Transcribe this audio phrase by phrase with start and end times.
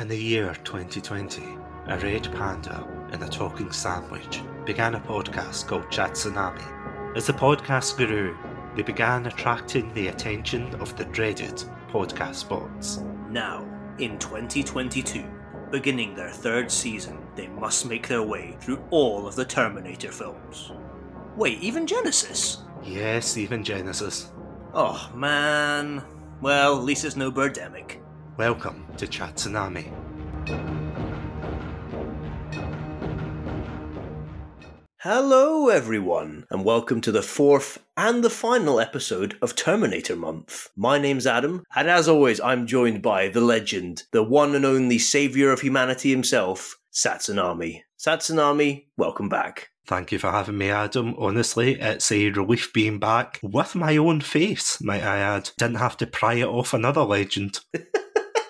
[0.00, 1.42] In the year 2020,
[1.88, 7.14] a red panda and a talking sandwich began a podcast called Chatsunami.
[7.14, 8.34] As the podcast grew,
[8.74, 13.02] they began attracting the attention of the dreaded podcast bots.
[13.28, 13.68] Now,
[13.98, 15.22] in 2022,
[15.70, 20.72] beginning their third season, they must make their way through all of the Terminator films.
[21.36, 22.62] Wait, even Genesis?
[22.82, 24.32] Yes, even Genesis.
[24.72, 26.02] Oh man.
[26.40, 27.98] Well, at least it's no Birdemic.
[28.36, 29.92] Welcome to Chat Tsunami.
[34.98, 40.68] Hello, everyone, and welcome to the fourth and the final episode of Terminator Month.
[40.76, 44.98] My name's Adam, and as always, I'm joined by the legend, the one and only
[44.98, 47.82] savior of humanity himself, Satsunami.
[47.98, 49.70] Satsunami, welcome back.
[49.86, 51.16] Thank you for having me, Adam.
[51.18, 55.50] Honestly, it's a relief being back with my own face, might I add.
[55.58, 57.58] Didn't have to pry it off another legend.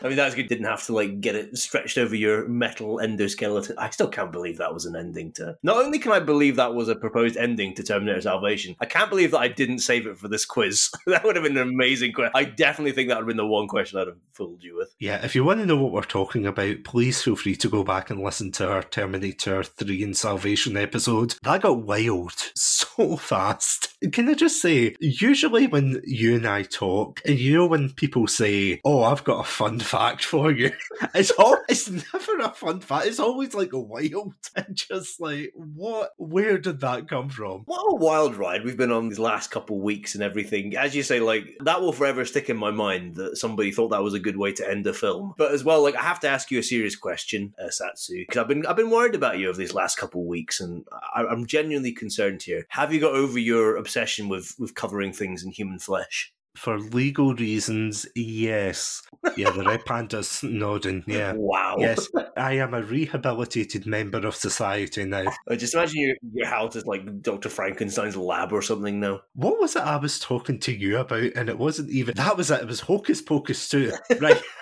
[0.03, 0.49] I mean, that's good.
[0.49, 3.75] Didn't have to like get it stretched over your metal endoskeleton.
[3.79, 5.57] I still can't believe that was an ending to.
[5.63, 9.11] Not only can I believe that was a proposed ending to Terminator Salvation, I can't
[9.11, 10.91] believe that I didn't save it for this quiz.
[11.07, 12.33] that would have been an amazing question.
[12.35, 14.95] I definitely think that would have been the one question I'd have fooled you with.
[14.99, 17.85] Yeah, if you want to know what we're talking about, please feel free to go
[17.85, 21.35] back and listen to our Terminator 3 and Salvation episode.
[21.43, 23.97] That got wild so fast.
[24.13, 28.27] Can I just say, usually when you and I talk, and you know when people
[28.27, 30.73] say, Oh, I've got a fun fact for you.
[31.15, 33.07] It's all it's never a fun fact.
[33.07, 37.63] It's always like a wild and just like what where did that come from?
[37.65, 40.77] What a wild ride we've been on these last couple of weeks and everything.
[40.77, 44.03] As you say, like that will forever stick in my mind that somebody thought that
[44.03, 45.35] was a good way to end a film.
[45.39, 48.37] But as well, like I have to ask you a serious question, uh, Satsu, because
[48.37, 51.25] I've been I've been worried about you over these last couple of weeks, and I,
[51.25, 52.67] I'm genuinely concerned here.
[52.69, 56.33] Have you got over your obsession with with covering things in human flesh?
[56.57, 59.03] For legal reasons, yes.
[59.37, 61.05] Yeah, the red panda's nodding.
[61.11, 61.33] Yeah.
[61.33, 61.77] Wow.
[61.79, 65.25] Yes, I am a rehabilitated member of society now.
[65.49, 67.49] I just imagine your, your house is like Dr.
[67.49, 69.21] Frankenstein's lab or something now.
[69.35, 71.33] What was it I was talking to you about?
[71.35, 72.61] And it wasn't even that was it.
[72.61, 74.41] It was Hocus Pocus too, right?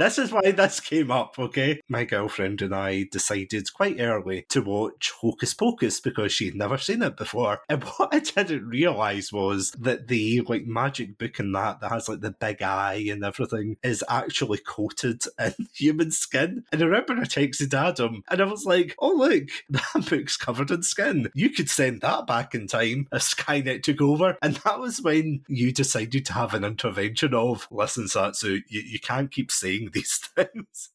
[0.00, 1.80] this is why this came up, okay?
[1.88, 7.02] My girlfriend and I decided quite early to watch Hocus Pocus because she'd never seen
[7.02, 7.60] it before.
[7.70, 12.08] And what I didn't realise was that the like magic book and that that has
[12.08, 16.64] like the big eye and everything is actually coated in human skin.
[16.72, 20.70] And I remember I texted Adam and I was like, oh look, that book's covered
[20.70, 21.30] in skin.
[21.34, 24.36] You could send that back in time if Skynet took over.
[24.42, 28.98] And that was when you decided to have an intervention of, listen, Satsu, you, you
[28.98, 30.90] can't keep saying these things.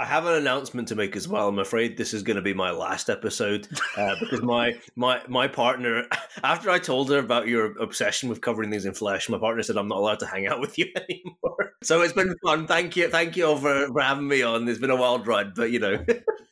[0.00, 1.48] I have an announcement to make as well.
[1.48, 5.48] I'm afraid this is going to be my last episode uh, because my my my
[5.48, 6.04] partner,
[6.44, 9.76] after I told her about your obsession with covering things in flesh, my partner said
[9.76, 11.74] I'm not allowed to hang out with you anymore.
[11.82, 12.68] So it's been fun.
[12.68, 14.68] Thank you, thank you all for, for having me on.
[14.68, 16.04] It's been a wild ride, but you know.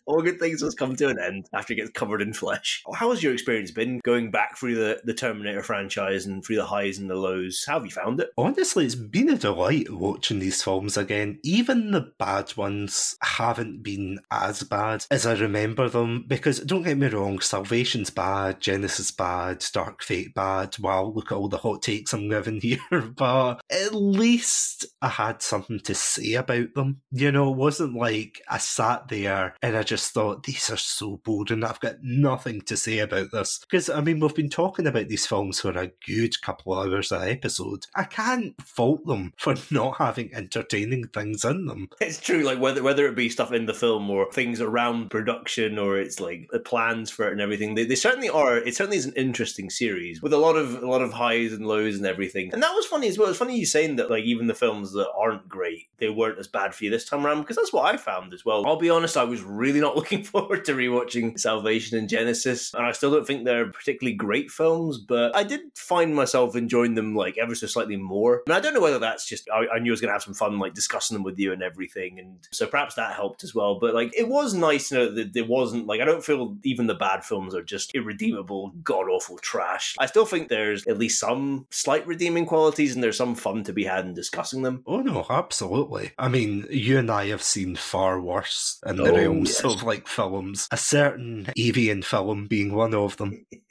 [0.06, 2.82] All good things must come to an end after it gets covered in flesh.
[2.94, 6.66] How has your experience been going back through the, the Terminator franchise and through the
[6.66, 7.64] highs and the lows?
[7.66, 8.30] How have you found it?
[8.38, 11.38] Honestly, it's been a delight watching these films again.
[11.42, 16.98] Even the bad ones haven't been as bad as I remember them because don't get
[16.98, 20.78] me wrong, Salvation's bad, Genesis bad, Dark Fate bad.
[20.78, 22.78] Wow, look at all the hot takes I'm giving here,
[23.16, 27.00] but at least I had something to say about them.
[27.10, 31.20] You know, it wasn't like I sat there and I just thought these are so
[31.24, 31.64] boring.
[31.64, 35.26] I've got nothing to say about this because I mean we've been talking about these
[35.26, 37.86] films for a good couple of hours a episode.
[37.94, 41.88] I can't fault them for not having entertaining things in them.
[42.00, 45.78] It's true, like whether whether it be stuff in the film or things around production
[45.78, 47.74] or it's like the plans for it and everything.
[47.74, 48.58] They, they certainly are.
[48.58, 51.66] It certainly is an interesting series with a lot of a lot of highs and
[51.66, 52.52] lows and everything.
[52.52, 53.28] And that was funny as well.
[53.28, 56.48] It's funny you saying that like even the films that aren't great, they weren't as
[56.48, 58.66] bad for you this time around because that's what I found as well.
[58.66, 62.84] I'll be honest, I was really not looking forward to rewatching Salvation and Genesis, and
[62.84, 67.14] I still don't think they're particularly great films, but I did find myself enjoying them
[67.14, 68.42] like ever so slightly more.
[68.46, 70.22] And I don't know whether that's just I, I knew I was going to have
[70.22, 73.54] some fun like discussing them with you and everything, and so perhaps that helped as
[73.54, 73.78] well.
[73.78, 76.86] But like it was nice to know that there wasn't like I don't feel even
[76.86, 79.94] the bad films are just irredeemable, god awful trash.
[79.98, 83.72] I still think there's at least some slight redeeming qualities, and there's some fun to
[83.72, 84.82] be had in discussing them.
[84.86, 86.12] Oh no, absolutely.
[86.18, 89.64] I mean, you and I have seen far worse in the Oh, realms yes.
[89.64, 93.44] of of like films, a certain avian film being one of them.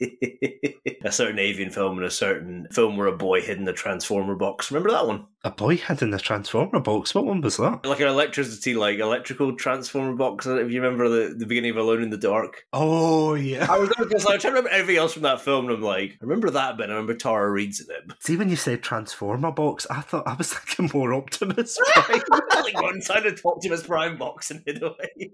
[1.04, 4.34] a certain avian film and a certain film where a boy hid in a transformer
[4.34, 4.70] box.
[4.70, 5.26] Remember that one?
[5.44, 7.14] A boy hid in a transformer box.
[7.14, 7.86] What one was that?
[7.86, 10.46] Like an electricity, like electrical transformer box.
[10.46, 12.64] Uh, if you remember the, the beginning of Alone in the Dark.
[12.72, 13.66] Oh yeah.
[13.70, 16.12] I was, I was trying to remember everything else from that film, and I'm like,
[16.12, 16.90] I remember that bit.
[16.90, 18.16] I remember Tara Reid's in it.
[18.20, 22.22] See, when you said transformer box, I thought I was thinking more Optimus Prime.
[22.30, 25.32] like one side of Optimus Prime box and hid away.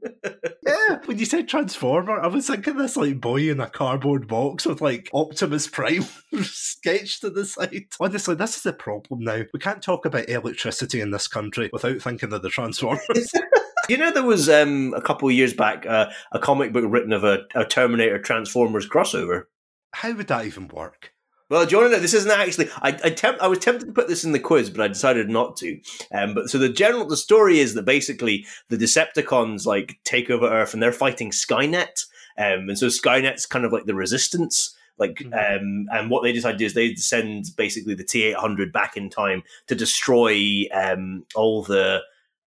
[0.65, 4.65] Yeah, when you said transformer, I was thinking this like boy in a cardboard box
[4.65, 6.05] with like Optimus Prime
[6.43, 7.87] sketched to the side.
[7.99, 9.43] Honestly, this is the problem now.
[9.53, 13.33] We can't talk about electricity in this country without thinking of the Transformers.
[13.89, 17.13] you know there was um, a couple of years back uh, a comic book written
[17.13, 19.45] of a, a Terminator Transformers crossover?
[19.93, 21.13] How would that even work?
[21.53, 22.01] Well, do you want to know?
[22.01, 22.71] This isn't actually.
[22.81, 25.29] I I, temp, I was tempted to put this in the quiz, but I decided
[25.29, 25.79] not to.
[26.11, 30.49] Um, but so the general the story is that basically the Decepticons like take over
[30.49, 32.07] Earth and they're fighting Skynet.
[32.39, 34.75] Um, and so Skynet's kind of like the resistance.
[34.97, 35.35] Like, mm-hmm.
[35.35, 38.73] um, and what they decide to do is they send basically the T eight hundred
[38.73, 42.01] back in time to destroy um all the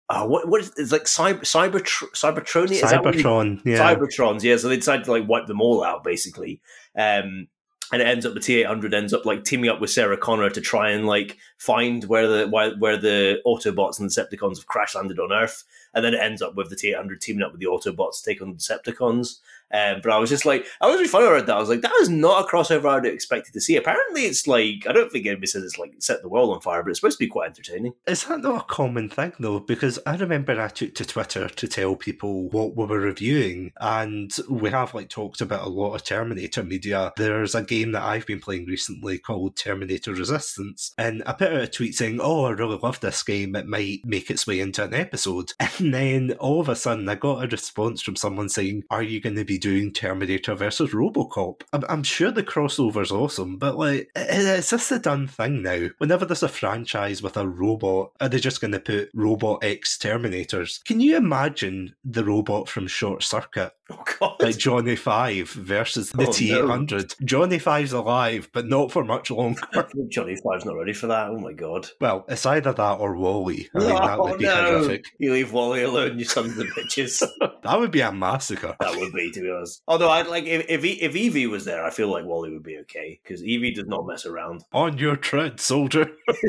[0.09, 1.81] uh, what what is it's like cyber cyber
[2.15, 6.61] cybertronian cybertron yeah cybertrons yeah so they decide to like wipe them all out basically
[6.95, 7.47] um
[7.95, 10.17] and it ends up the T eight hundred ends up like teaming up with Sarah
[10.17, 14.67] Connor to try and like find where the why, where the Autobots and Decepticons have
[14.67, 15.63] crash landed on Earth,
[15.93, 18.21] and then it ends up with the T eight hundred teaming up with the Autobots
[18.21, 19.39] to take on the Decepticons.
[19.73, 21.55] Um, but I was just like, I was really funny about that.
[21.55, 23.75] I was like, that is not a crossover I'd expected to see.
[23.75, 26.83] Apparently, it's like I don't think anybody says it's like set the world on fire,
[26.83, 27.93] but it's supposed to be quite entertaining.
[28.07, 29.59] Is that not a common thing though?
[29.59, 34.31] Because I remember I took to Twitter to tell people what we were reviewing, and
[34.49, 37.11] we have like talked about a lot of Terminator media.
[37.17, 41.61] There's a game that I've been playing recently called Terminator Resistance, and I put out
[41.61, 43.55] a tweet saying, "Oh, I really love this game.
[43.55, 47.15] It might make its way into an episode." And then all of a sudden, I
[47.15, 51.61] got a response from someone saying, "Are you going to be doing Terminator versus Robocop.
[51.73, 55.87] I'm, I'm sure the crossover's awesome, but like, it's just a done thing now.
[55.97, 59.97] Whenever there's a franchise with a robot, are they just going to put Robot X
[59.97, 60.83] Terminators?
[60.83, 63.71] Can you imagine the robot from Short Circuit?
[63.91, 64.35] Oh God!
[64.41, 67.13] Like Johnny Five versus the oh, T eight hundred.
[67.23, 69.61] Johnny Five's alive, but not for much longer.
[70.09, 71.29] Johnny Five's not ready for that.
[71.29, 71.87] Oh my God!
[72.01, 73.69] Well, it's either that or WALL-E.
[73.75, 74.79] I mean, that would be no.
[74.79, 75.05] horrific.
[75.19, 77.23] You leave WALL-E alone, you sons of bitches.
[77.63, 78.75] that would be a massacre.
[78.79, 79.83] That would be, to be honest.
[79.87, 82.79] Although I'd like if if, if EVE was there, I feel like WALL-E would be
[82.79, 84.63] okay because EVE does not mess around.
[84.73, 86.11] On your tread, soldier.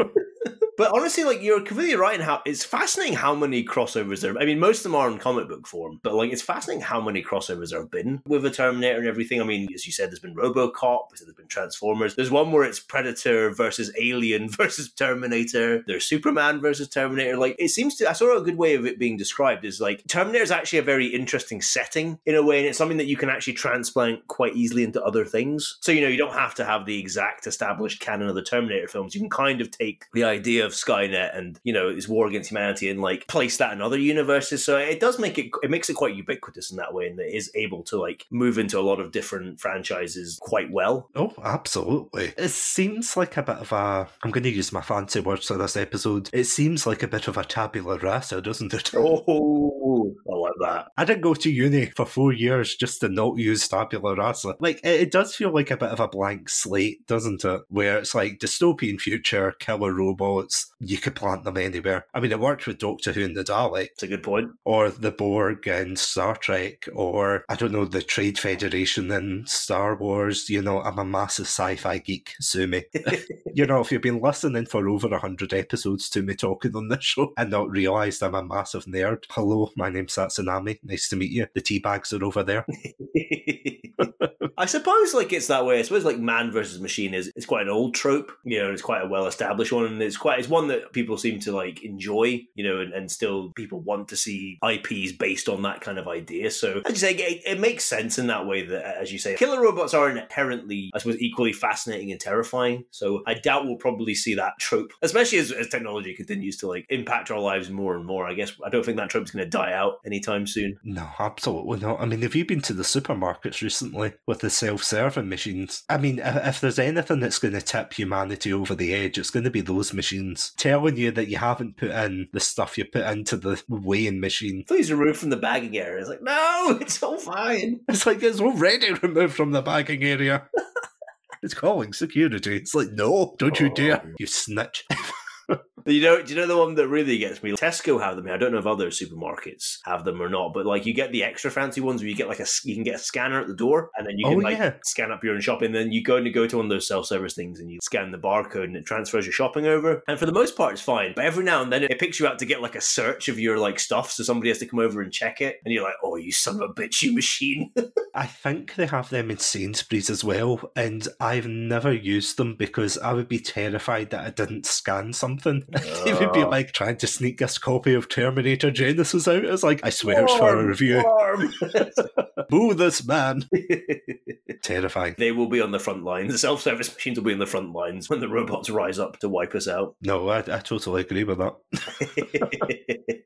[0.76, 4.36] But honestly, like you're completely right in how it's fascinating how many crossovers there.
[4.38, 7.00] I mean, most of them are in comic book form, but like it's fascinating how
[7.00, 9.40] many crossovers there have been with the Terminator and everything.
[9.40, 12.14] I mean, as you said, there's been RoboCop, there's been Transformers.
[12.14, 15.82] There's one where it's Predator versus Alien versus Terminator.
[15.86, 17.36] There's Superman versus Terminator.
[17.38, 18.10] Like it seems to.
[18.10, 20.82] I saw a good way of it being described is like Terminator is actually a
[20.82, 24.54] very interesting setting in a way, and it's something that you can actually transplant quite
[24.54, 25.78] easily into other things.
[25.80, 28.88] So you know, you don't have to have the exact established canon of the Terminator
[28.88, 29.14] films.
[29.14, 32.50] You can kind of take the idea of Skynet and you know its war against
[32.50, 34.64] humanity and like place that in other universes.
[34.64, 37.32] So it does make it it makes it quite ubiquitous in that way, and it
[37.34, 41.08] is able to like move into a lot of different franchises quite well.
[41.14, 42.34] Oh, absolutely!
[42.36, 44.08] It seems like a bit of a.
[44.22, 46.30] I'm going to use my fancy words for this episode.
[46.32, 48.92] It seems like a bit of a tabula rasa, doesn't it?
[48.94, 50.88] Oh, I like that.
[50.96, 54.56] I didn't go to uni for four years just to not use tabula rasa.
[54.60, 57.62] Like it, it does feel like a bit of a blank slate, doesn't it?
[57.68, 62.06] Where it's like dystopian future, killer robots you could plant them anywhere.
[62.14, 63.88] I mean, it worked with Doctor Who and the Daleks.
[63.92, 64.50] It's a good point.
[64.64, 69.96] Or the Borg in Star Trek, or I don't know, the Trade Federation in Star
[69.96, 70.50] Wars.
[70.50, 72.84] You know, I'm a massive sci fi geek, sue me.
[73.54, 77.04] you know, if you've been listening for over 100 episodes to me talking on this
[77.04, 80.78] show and not realised I'm a massive nerd, hello, my name's Satsunami.
[80.82, 81.46] Nice to meet you.
[81.54, 82.66] The tea bags are over there.
[84.58, 85.78] I suppose like it's that way.
[85.78, 88.82] I suppose like man versus machine is it's quite an old trope, you know, it's
[88.82, 91.82] quite a well established one and it's quite it's one that people seem to like
[91.82, 95.98] enjoy, you know, and, and still people want to see IPs based on that kind
[95.98, 96.50] of idea.
[96.50, 99.36] So as you say, it, it makes sense in that way that as you say,
[99.36, 102.84] killer robots are inherently, I suppose, equally fascinating and terrifying.
[102.90, 106.86] So I doubt we'll probably see that trope, especially as, as technology continues to like
[106.88, 108.26] impact our lives more and more.
[108.26, 110.76] I guess I don't think that trope's going to die out anytime soon.
[110.82, 112.00] No, absolutely not.
[112.00, 115.84] I mean, have you been to the supermarkets recently with the self-serving machines.
[115.88, 119.44] I mean, if there's anything that's going to tip humanity over the edge, it's going
[119.44, 123.04] to be those machines telling you that you haven't put in the stuff you put
[123.06, 124.64] into the weighing machine.
[124.66, 126.00] Please remove from the bagging area.
[126.00, 127.80] It's like, no, it's all fine.
[127.88, 130.48] It's like it's already removed from the bagging area.
[131.42, 132.56] it's calling security.
[132.56, 134.12] It's like, no, don't you dare, oh.
[134.18, 134.84] you snitch.
[135.84, 137.52] You know, do you know the one that really gets me?
[137.52, 138.28] Tesco have them.
[138.28, 141.22] I don't know if other supermarkets have them or not, but like you get the
[141.22, 143.54] extra fancy ones where you get like a you can get a scanner at the
[143.54, 144.72] door, and then you oh, can Oh, like yeah.
[144.84, 145.72] scan up your own shopping.
[145.72, 147.78] Then you go and you go to one of those self service things, and you
[147.82, 150.02] scan the barcode, and it transfers your shopping over.
[150.08, 151.12] And for the most part, it's fine.
[151.14, 153.38] But every now and then, it picks you out to get like a search of
[153.38, 155.94] your like stuff, so somebody has to come over and check it, and you're like,
[156.02, 157.70] "Oh, you son of a bitch, you machine!"
[158.14, 162.96] I think they have them in Sainsbury's as well, and I've never used them because
[162.98, 165.64] I would be terrified that I didn't scan something.
[165.72, 166.48] it would be Oh.
[166.48, 169.44] like trying to sneak this copy of Terminator Genesis out.
[169.44, 171.02] It's like, I swear it's for a review.
[171.04, 171.52] warm.
[172.48, 173.44] Boo this man.
[174.66, 175.14] Terrifying.
[175.16, 176.32] they will be on the front lines.
[176.32, 179.20] The self service machines will be on the front lines when the robots rise up
[179.20, 179.94] to wipe us out.
[180.02, 181.54] No, I, I totally agree with that.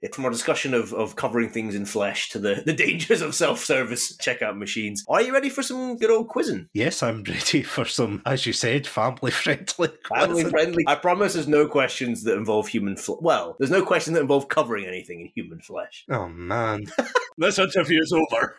[0.14, 3.64] From our discussion of, of covering things in flesh to the, the dangers of self
[3.64, 6.68] service checkout machines, are you ready for some good old quizzing?
[6.74, 9.88] Yes, I'm ready for some, as you said, family friendly.
[10.14, 10.84] Family friendly.
[10.86, 13.18] I promise there's no questions that involve human flesh.
[13.22, 16.04] Well, there's no question that involve covering anything in human flesh.
[16.10, 16.84] Oh man,
[17.38, 18.58] this interview's over.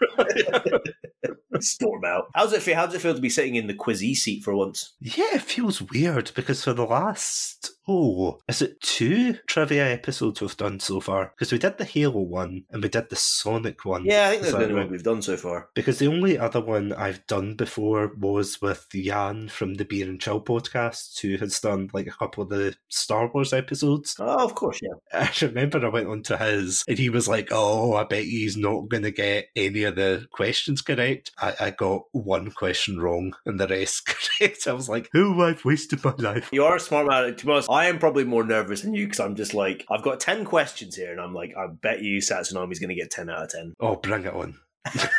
[1.60, 2.32] Storm out.
[2.34, 2.71] How's it feel?
[2.74, 4.94] How does it feel to be sitting in the quizzy seat for once?
[5.02, 10.58] yeah, it feels weird because for the last oh, is it two trivia episodes we've
[10.58, 11.34] done so far?
[11.36, 14.06] Because we did the Halo one and we did the Sonic one.
[14.06, 15.70] Yeah, I think that's the only one we've done so far.
[15.74, 20.22] Because the only other one I've done before was with Jan from the Beer and
[20.22, 24.16] Chill podcast, who has done like a couple of the Star Wars episodes.
[24.20, 24.94] Oh, of course, yeah.
[25.14, 28.58] I remember I went on to his and he was like, Oh, I bet he's
[28.58, 31.32] not going to get any of the questions correct.
[31.40, 34.06] I, I got one question wrong and the rest
[34.40, 34.68] correct.
[34.68, 36.50] I was like, Oh, I've wasted my life.
[36.52, 37.36] You are a smart man.
[37.36, 39.10] To be honest, I am probably more nervous than you mm.
[39.10, 42.20] because I'm just like, I've got 10 questions here, and I'm like, I bet you
[42.20, 43.74] Satsunami's going to get 10 out of 10.
[43.80, 44.58] Oh, bring it on.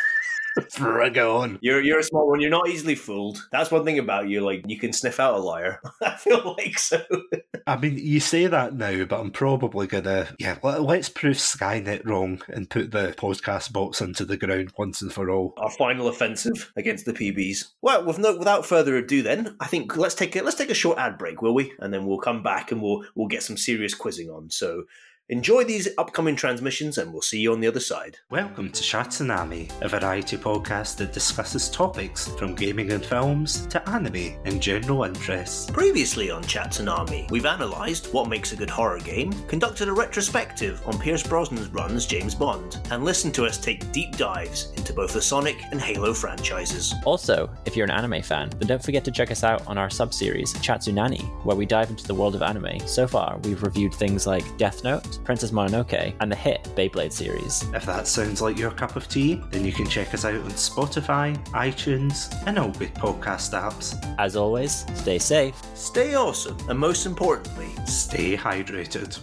[0.77, 1.57] bring it on.
[1.61, 2.39] You're, you're a smart one.
[2.39, 3.43] You're not easily fooled.
[3.51, 4.41] That's one thing about you.
[4.41, 5.81] Like, you can sniff out a liar.
[6.01, 7.01] I feel like so.
[7.65, 12.05] I mean, you say that now, but I'm probably gonna, yeah, let- let's prove Skynet
[12.05, 15.53] wrong and put the podcast box into the ground once and for all.
[15.57, 17.65] Our final offensive against the PBs.
[17.81, 20.75] Well, with no, without further ado, then I think let's take a let's take a
[20.75, 21.73] short ad break, will we?
[21.79, 24.49] And then we'll come back and we'll we'll get some serious quizzing on.
[24.49, 24.83] So
[25.29, 28.17] enjoy these upcoming transmissions, and we'll see you on the other side.
[28.29, 34.35] Welcome to Shatsunami, a variety podcast that discusses topics from gaming and films to anime
[34.43, 35.71] and general interests.
[35.71, 40.85] Previously on Chat Tsunami, we've analysed what makes a good horror game, conducted a retrospective
[40.85, 44.91] on Pierce Brosnan's run as James Bond, and listened to us take deep dives into
[44.91, 46.93] both the Sonic and Halo franchises.
[47.05, 49.89] Also, if you're an anime fan, then don't forget to check us out on our
[49.89, 52.85] sub-series Chatsunani, where we dive into the world of anime.
[52.85, 57.63] So far, we've reviewed things like Death Note, Princess Mononoke, and the hit Beyblade series.
[57.73, 60.51] If that sounds like your cup of tea, then you can check us out on
[60.51, 63.95] Spotify, iTunes, and all good podcast apps.
[64.19, 65.55] As always, stay safe.
[65.75, 69.19] Stay awesome, and most importantly, Stay hydrated.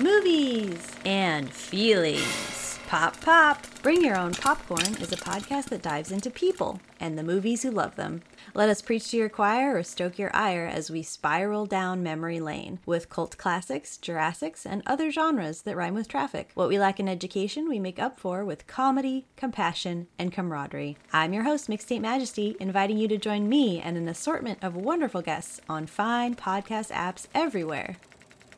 [0.00, 2.78] movies, and feelings.
[2.88, 3.64] Pop, pop.
[3.82, 7.70] Bring Your Own Popcorn is a podcast that dives into people and the movies who
[7.70, 8.22] love them.
[8.52, 12.40] Let us preach to your choir or stoke your ire as we spiral down memory
[12.40, 16.50] lane with cult classics, Jurassics, and other genres that rhyme with traffic.
[16.54, 20.96] What we lack in education, we make up for with comedy, compassion, and camaraderie.
[21.12, 25.22] I'm your host, Mixtape Majesty, inviting you to join me and an assortment of wonderful
[25.22, 27.98] guests on fine podcast apps everywhere.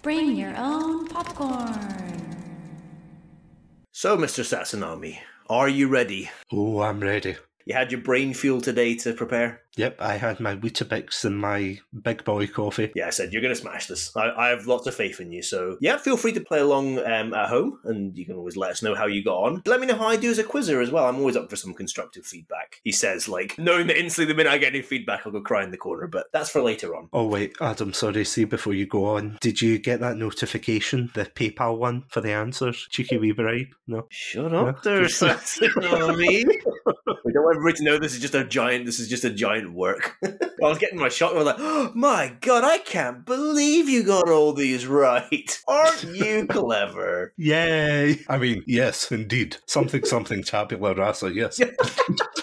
[0.01, 2.37] Bring your own popcorn.
[3.93, 4.43] so Mr.
[4.43, 5.19] Satsunami,
[5.51, 6.31] are you ready?
[6.51, 7.37] Oh, I'm ready.
[7.67, 9.63] You had your brain fuel today to prepare?
[9.77, 12.93] Yep, I had my Weetabix and my big boy coffee.
[12.95, 14.15] Yeah, I said you're going to smash this.
[14.15, 15.43] I, I have lots of faith in you.
[15.43, 18.73] So, yeah, feel free to play along um, at home and you can always let
[18.73, 19.63] us know how you got on.
[19.65, 21.07] Let me know how I do as a quizzer as well.
[21.09, 22.81] I'm always up for some constructive feedback.
[22.85, 25.65] He says, like, knowing that instantly the minute I get any feedback, I'll go cry
[25.65, 27.09] in the corner, but that's for later on.
[27.13, 31.25] Oh wait, Adam, sorry, see before you go on, did you get that notification, the
[31.25, 32.87] PayPal one for the answers?
[32.91, 33.69] Cheeky wee bribe?
[33.87, 34.07] No?
[34.11, 36.45] Shut up up there, there, Satsunami.
[37.33, 39.31] we don't want everybody to know this is just a giant, this is just a
[39.31, 40.19] giant work.
[40.23, 43.89] I was getting my shot and I was like, oh my god, I can't believe
[43.89, 45.59] you got all these right.
[45.67, 47.33] Aren't you clever?
[47.39, 48.21] Yay!
[48.29, 49.57] I mean, yes, indeed.
[49.65, 51.59] Something, something, tabula rasa, yes.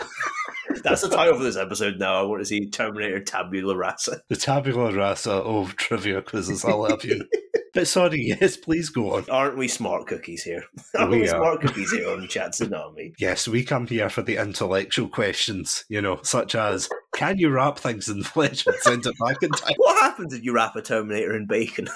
[0.83, 2.15] That's the title for this episode now.
[2.19, 4.21] I want to see Terminator Tabula Rasa.
[4.29, 7.25] The tabula rasa of trivia quizzes, I'll have you.
[7.74, 9.25] but sorry, yes, please go on.
[9.29, 10.63] Aren't we smart cookies here?
[10.98, 11.38] Aren't We we, are.
[11.38, 13.13] smart cookies here on Chat Tsunami?
[13.19, 17.77] Yes, we come here for the intellectual questions, you know, such as can you wrap
[17.79, 19.74] things in flesh and send it back in time?
[19.77, 21.89] What happens if you wrap a Terminator in bacon?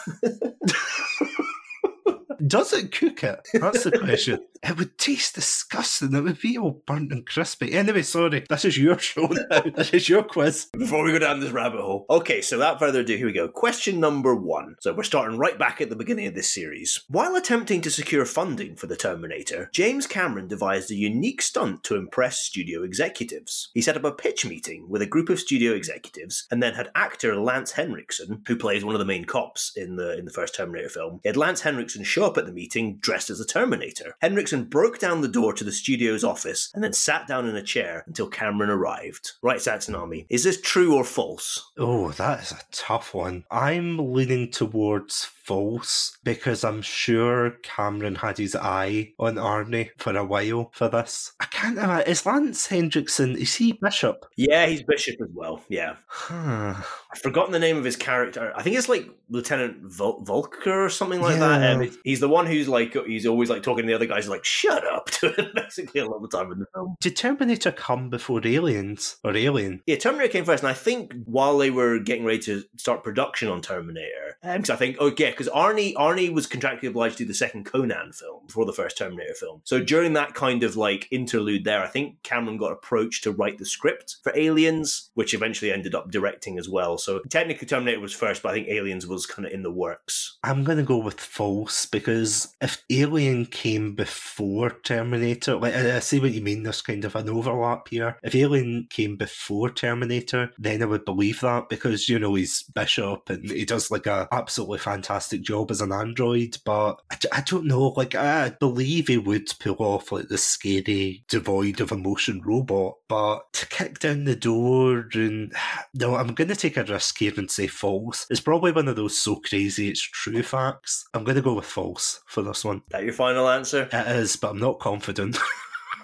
[2.46, 3.48] Does it cook it?
[3.54, 4.40] That's the question.
[4.64, 6.14] it would taste disgusting.
[6.14, 7.74] It would be all burnt and crispy.
[7.74, 9.62] Anyway, sorry, this is your show now.
[9.76, 10.68] this is your quiz.
[10.78, 12.06] Before we go down this rabbit hole.
[12.10, 13.48] Okay, so without further ado, here we go.
[13.48, 14.76] Question number one.
[14.80, 17.04] So we're starting right back at the beginning of this series.
[17.08, 21.96] While attempting to secure funding for the Terminator, James Cameron devised a unique stunt to
[21.96, 23.70] impress studio executives.
[23.74, 26.90] He set up a pitch meeting with a group of studio executives and then had
[26.96, 30.56] actor Lance Henriksen, who plays one of the main cops in the in the first
[30.56, 31.20] Terminator film.
[31.24, 34.16] He had Lance Henriksen show up at the meeting dressed as a Terminator.
[34.22, 37.64] Henriksen broke down the door to the studio's office and then sat down in a
[37.64, 39.34] chair until Cameron arrived.
[39.42, 41.72] Right, Satsunami, is this true or false?
[41.78, 43.46] Oh, that is a tough one.
[43.52, 50.24] I'm leaning towards false because I'm sure Cameron had his eye on Arnie for a
[50.24, 51.34] while for this.
[51.40, 52.08] I can't imagine.
[52.12, 54.26] Is Lance Henriksen, is he Bishop?
[54.38, 55.62] Yeah, he's Bishop as well.
[55.70, 55.96] Yeah.
[56.08, 56.76] Huh.
[57.12, 58.54] I've forgotten the name of his character.
[58.56, 61.60] I think it's like Lieutenant Vol- Volker or something like Yeah.
[61.60, 61.76] that.
[61.82, 64.46] Um, he's the one who's like, he's always like talking to the other guys, like,
[64.46, 66.96] shut up to him, basically, a lot of the time in the film.
[67.02, 69.82] Did Terminator come before Aliens or Alien?
[69.86, 73.50] Yeah, Terminator came first, and I think while they were getting ready to start production
[73.50, 77.28] on Terminator, because I think, oh yeah, because Arnie Arnie was contractually obliged to do
[77.28, 79.62] the second Conan film before the first Terminator film.
[79.64, 83.58] So during that kind of like interlude there, I think Cameron got approached to write
[83.58, 86.98] the script for Aliens, which eventually ended up directing as well.
[86.98, 90.38] So technically Terminator was first, but I think Aliens was kind of in the works.
[90.44, 96.00] I'm going to go with false because if Alien came before Terminator, like I, I
[96.00, 98.18] see what you mean, there's kind of an overlap here.
[98.24, 103.30] If Alien came before Terminator, then I would believe that because, you know, he's Bishop
[103.30, 107.02] and he does like a absolutely fantastic job as an android, but
[107.32, 111.92] I don't know, like I believe he would pull off like the scary, devoid of
[111.92, 115.54] emotion robot, but to kick down the door and
[115.94, 118.26] no, I'm going to take a risk here and say false.
[118.30, 121.06] It's probably one of those so crazy it's true facts.
[121.14, 122.82] I'm going to go with false for this one.
[122.90, 123.90] That your final answer?
[123.92, 125.38] It is, but I'm not confident.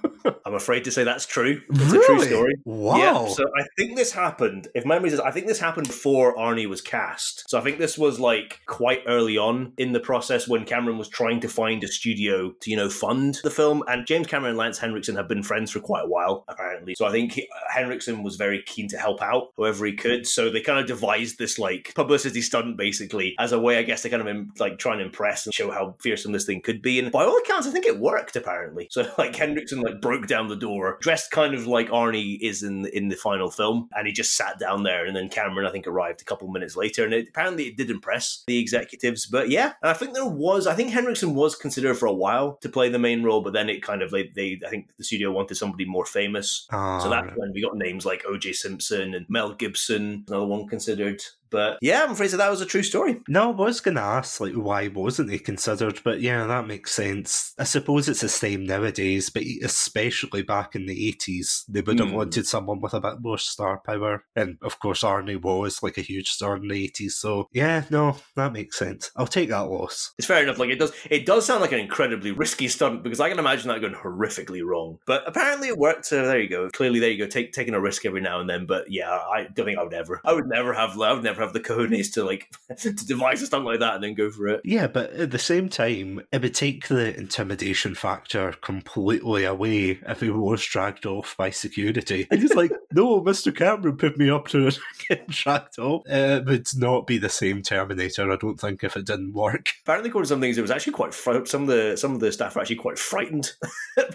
[0.45, 1.61] I'm afraid to say that's true.
[1.69, 2.55] It's a true story.
[2.65, 2.97] Wow.
[2.97, 4.67] Yeah, so I think this happened.
[4.75, 7.49] If memory says, I think this happened before Arnie was cast.
[7.49, 11.07] So I think this was like quite early on in the process when Cameron was
[11.07, 13.83] trying to find a studio to, you know, fund the film.
[13.87, 16.95] And James Cameron and Lance Henriksen have been friends for quite a while, apparently.
[16.95, 20.27] So I think he- Henriksen was very keen to help out however he could.
[20.27, 24.01] So they kind of devised this like publicity stunt basically as a way, I guess,
[24.03, 26.99] to kind of like try and impress and show how fearsome this thing could be.
[26.99, 28.87] And by all accounts, I think it worked apparently.
[28.91, 32.85] So like Henriksen like broke down the door, dressed kind of like Arnie is in
[32.87, 35.05] in the final film, and he just sat down there.
[35.05, 37.89] And then Cameron, I think, arrived a couple minutes later, and it, apparently it did
[37.89, 39.25] impress the executives.
[39.25, 42.57] But yeah, and I think there was, I think Henriksen was considered for a while
[42.61, 45.03] to play the main role, but then it kind of like they, I think the
[45.03, 46.67] studio wanted somebody more famous.
[46.71, 47.37] Ah, So that's right.
[47.37, 48.53] when we got names like O.J.
[48.53, 51.21] Simpson and Mel Gibson, another one considered.
[51.49, 53.21] But yeah, I'm afraid that that was a true story.
[53.27, 55.99] No, I was going to ask, like, why wasn't he considered?
[56.03, 57.53] But yeah, that makes sense.
[57.57, 62.09] I suppose it's the same nowadays, but especially back in the 80s, they would have
[62.09, 62.15] Hmm.
[62.15, 64.23] wanted someone with a bit more star power.
[64.35, 67.11] And of course, Arnie was like a huge star in the 80s.
[67.11, 69.11] So yeah, no, that makes sense.
[69.15, 70.13] I'll take that loss.
[70.17, 70.59] It's fair enough.
[70.59, 73.67] Like it does, it does sound like an incredibly risky stunt because I can imagine
[73.69, 74.99] that going horrifically wrong.
[75.05, 76.05] But apparently it worked.
[76.05, 76.69] So there you go.
[76.69, 77.27] Clearly, there you go.
[77.27, 78.65] Take taking a risk every now and then.
[78.65, 80.21] But yeah, I don't think I would ever.
[80.23, 80.99] I would never have.
[80.99, 84.03] I would never have the cojones to like to devise a stunt like that and
[84.03, 84.61] then go for it.
[84.63, 90.21] Yeah, but at the same time, it would take the intimidation factor completely away if
[90.21, 92.27] he was dragged off by security.
[92.39, 93.55] And he's like, no, Mr.
[93.55, 96.03] Cameron put me up to it getting dragged off.
[96.09, 99.69] Uh, it would not be the same Terminator, I don't think, if it didn't work.
[99.83, 101.13] Apparently, according to some things, it was actually quite.
[101.13, 103.51] Fr- some of the some of the staff were actually quite frightened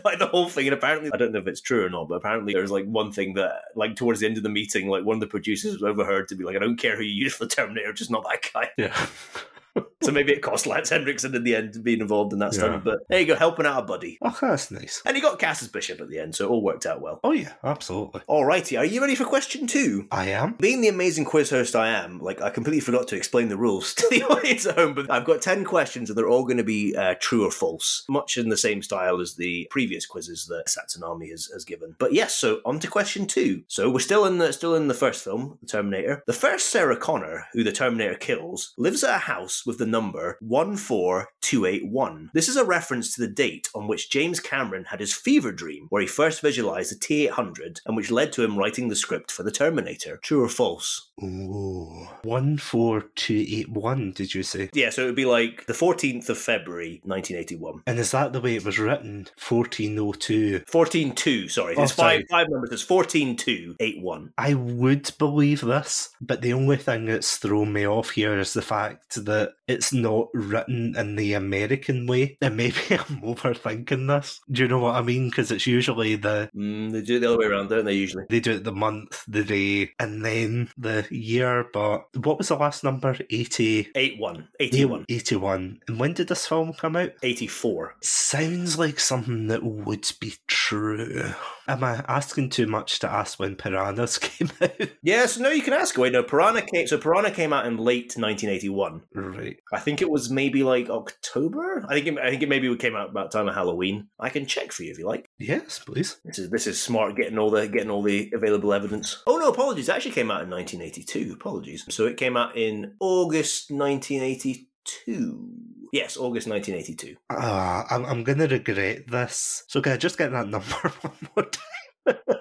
[0.03, 0.67] by the whole thing.
[0.67, 3.13] And apparently, I don't know if it's true or not, but apparently, there's like one
[3.13, 5.83] thing that, like, towards the end of the meeting, like one of the producers was
[5.83, 8.51] overheard to be like, "I don't care who you use the Terminator, just not that
[8.53, 9.07] guy." Yeah.
[10.03, 12.59] So maybe it cost Lance Henriksen in the end being involved in that Yeah.
[12.59, 12.85] stunt.
[12.85, 14.19] But there you go, helping out a buddy.
[14.21, 15.01] Oh, that's nice.
[15.07, 17.21] And he got cast as Bishop at the end, so it all worked out well.
[17.25, 18.21] Oh, yeah, absolutely.
[18.29, 20.07] Alrighty, are you ready for question two?
[20.13, 20.53] I am.
[20.61, 23.95] Being the amazing quiz host I am, like I completely forgot to explain the rules
[23.95, 24.95] to the audience at home.
[24.95, 28.05] But I've got ten questions, and they're all going to be uh, true or false,
[28.09, 31.97] much in the same style as the previous quizzes that Satsunami has, has given.
[31.99, 33.63] But yes, so on to question two.
[33.69, 36.23] So we're still in the still in the first film, The Terminator.
[36.27, 40.37] The first Sarah Connor, who the Terminator kills, lives at a house with the number
[40.41, 42.31] one four two eight one.
[42.35, 45.87] This is a reference to the date on which James Cameron had his fever dream,
[45.91, 48.97] where he first visualized the T eight hundred, and which led to him writing the
[48.97, 50.19] script for The Terminator.
[50.23, 51.11] True or false?
[51.23, 54.69] Oh, 14281, did you say?
[54.73, 57.83] Yeah, so it would be like the 14th of February, 1981.
[57.87, 59.29] And is that the way it was written?
[59.49, 60.61] 1402.
[60.71, 61.77] 14-2, sorry.
[61.77, 62.45] Oh, It's five, sorry.
[62.45, 62.71] five numbers.
[62.73, 64.33] It's 14-2-8-1.
[64.39, 68.63] I would believe this, but the only thing that's thrown me off here is the
[68.63, 72.37] fact that it's not written in the American way.
[72.41, 74.41] And maybe I'm overthinking this.
[74.51, 75.29] Do you know what I mean?
[75.31, 78.25] Because it's usually the Mm, they do it the other way around, don't they, usually?
[78.29, 81.67] they do it the month, the day, and then the year.
[81.73, 83.17] But what was the last number?
[83.31, 83.85] 80.
[83.95, 84.47] 8-1.
[84.61, 85.05] 81.
[85.09, 85.81] 81.
[85.89, 87.11] And when did this film come out?
[87.23, 87.97] 84.
[88.03, 91.33] Sounds like something that would be true.
[91.67, 94.71] Am I asking too much to ask when Piranhas came out?
[95.03, 96.11] Yeah, so no, you can ask away.
[96.11, 96.87] No, Piranha came.
[96.87, 99.03] So Piranha came out in late 1981.
[99.15, 99.54] right.
[99.73, 101.85] I think it was maybe like October.
[101.89, 104.09] I think it, I think it maybe came out about time of Halloween.
[104.19, 105.29] I can check for you if you like.
[105.39, 106.19] Yes, please.
[106.25, 109.23] This is this is smart getting all the getting all the available evidence.
[109.27, 109.89] Oh no, apologies.
[109.89, 111.33] It actually came out in 1982.
[111.33, 111.85] Apologies.
[111.91, 115.65] So it came out in August 1982.
[115.93, 117.17] Yes, August 1982.
[117.31, 119.63] Ah, I'm, I'm going to regret this.
[119.69, 121.63] So can I just get that number one more time?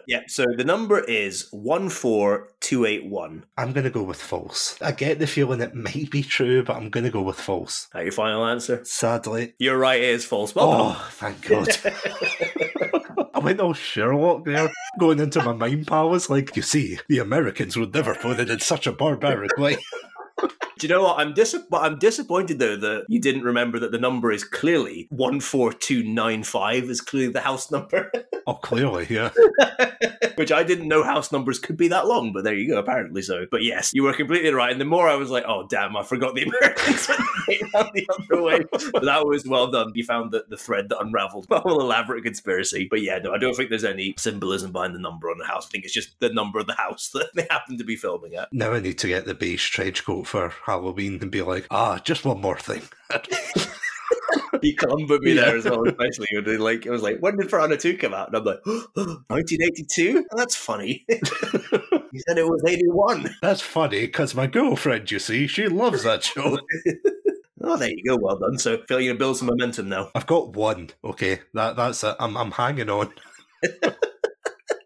[0.07, 0.21] Yeah.
[0.27, 3.45] So the number is one four two eight one.
[3.57, 4.77] I'm going to go with false.
[4.81, 7.87] I get the feeling it might be true, but I'm going to go with false.
[7.93, 8.83] That your final answer?
[8.83, 9.53] Sadly.
[9.59, 10.01] You're right.
[10.01, 10.53] It is false.
[10.53, 10.95] Well done.
[10.97, 11.67] Oh, thank God.
[13.33, 16.29] I went all Sherlock there, going into my mind palace.
[16.29, 19.77] Like, you see, the Americans would never put it in such a barbaric way.
[20.39, 21.19] Do you know what?
[21.19, 25.39] I'm dis- I'm disappointed though that you didn't remember that the number is clearly one
[25.39, 28.11] four two nine five is clearly the house number,
[28.45, 29.29] Oh, clearly, yeah.
[30.35, 32.33] which I didn't know house numbers could be that long.
[32.33, 33.45] But there you go, apparently so.
[33.49, 34.71] But yes, you were completely right.
[34.71, 38.41] And the more I was like, oh damn, I forgot the Americans went the other
[38.41, 38.65] way.
[38.91, 39.93] But that was well done.
[39.95, 42.87] You found the, the thread that unravelled the whole elaborate conspiracy.
[42.89, 45.67] But yeah, no, I don't think there's any symbolism behind the number on the house.
[45.67, 48.35] I think it's just the number of the house that they happen to be filming
[48.35, 48.51] at.
[48.51, 51.99] Now I need to get the beige trench coat for Halloween and be like, ah,
[52.03, 52.83] just one more thing.
[54.61, 57.75] He clumbered me there as well, especially when like it was like, when did Piranha
[57.75, 58.27] 2 come out?
[58.27, 60.25] And I'm like, 1982?
[60.35, 61.05] That's funny.
[61.09, 63.35] he said it was 81.
[63.41, 66.59] That's funny because my girlfriend, you see, she loves that show.
[67.65, 68.17] Oh, there you go.
[68.17, 68.57] Well done.
[68.57, 70.11] So, feel you're gonna build some momentum now.
[70.13, 70.89] I've got one.
[71.01, 72.13] Okay, that that's it.
[72.19, 73.13] I'm I'm hanging on.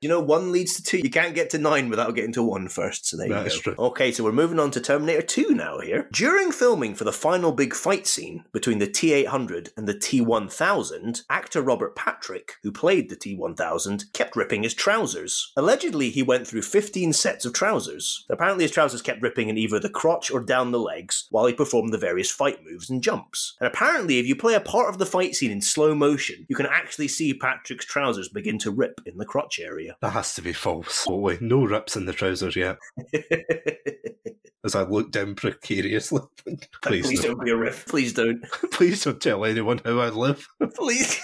[0.08, 1.00] You know, one leads to two.
[1.00, 3.08] You can't get to nine without getting to one first.
[3.08, 3.58] So there That you go.
[3.58, 3.76] true.
[3.78, 6.08] Okay, so we're moving on to Terminator 2 now here.
[6.14, 10.22] During filming for the final big fight scene between the T 800 and the T
[10.22, 15.52] 1000, actor Robert Patrick, who played the T 1000, kept ripping his trousers.
[15.58, 18.26] Allegedly, he went through 15 sets of trousers.
[18.30, 21.54] Apparently, his trousers kept ripping in either the crotch or down the legs while he
[21.54, 23.58] performed the various fight moves and jumps.
[23.60, 26.56] And apparently, if you play a part of the fight scene in slow motion, you
[26.56, 29.97] can actually see Patrick's trousers begin to rip in the crotch area.
[30.02, 31.06] That has to be false.
[31.10, 32.78] Oh, wait, no rips in the trousers yet.
[34.66, 36.22] As I look down precariously.
[36.84, 37.30] Please, Please no.
[37.30, 37.86] don't be a riff.
[37.88, 38.44] Please don't.
[38.72, 40.48] Please don't tell anyone how I live.
[40.76, 41.20] Please.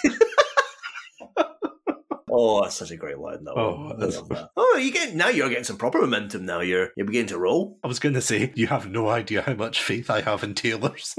[2.31, 3.43] oh, that's such a great line.
[3.43, 3.91] That Oh, one.
[3.93, 4.49] I that's- love that.
[4.57, 5.29] Oh, you get now.
[5.29, 6.45] You're getting some proper momentum.
[6.45, 7.77] Now you're you're beginning to roll.
[7.83, 10.55] I was going to say, you have no idea how much faith I have in
[10.55, 11.15] tailors.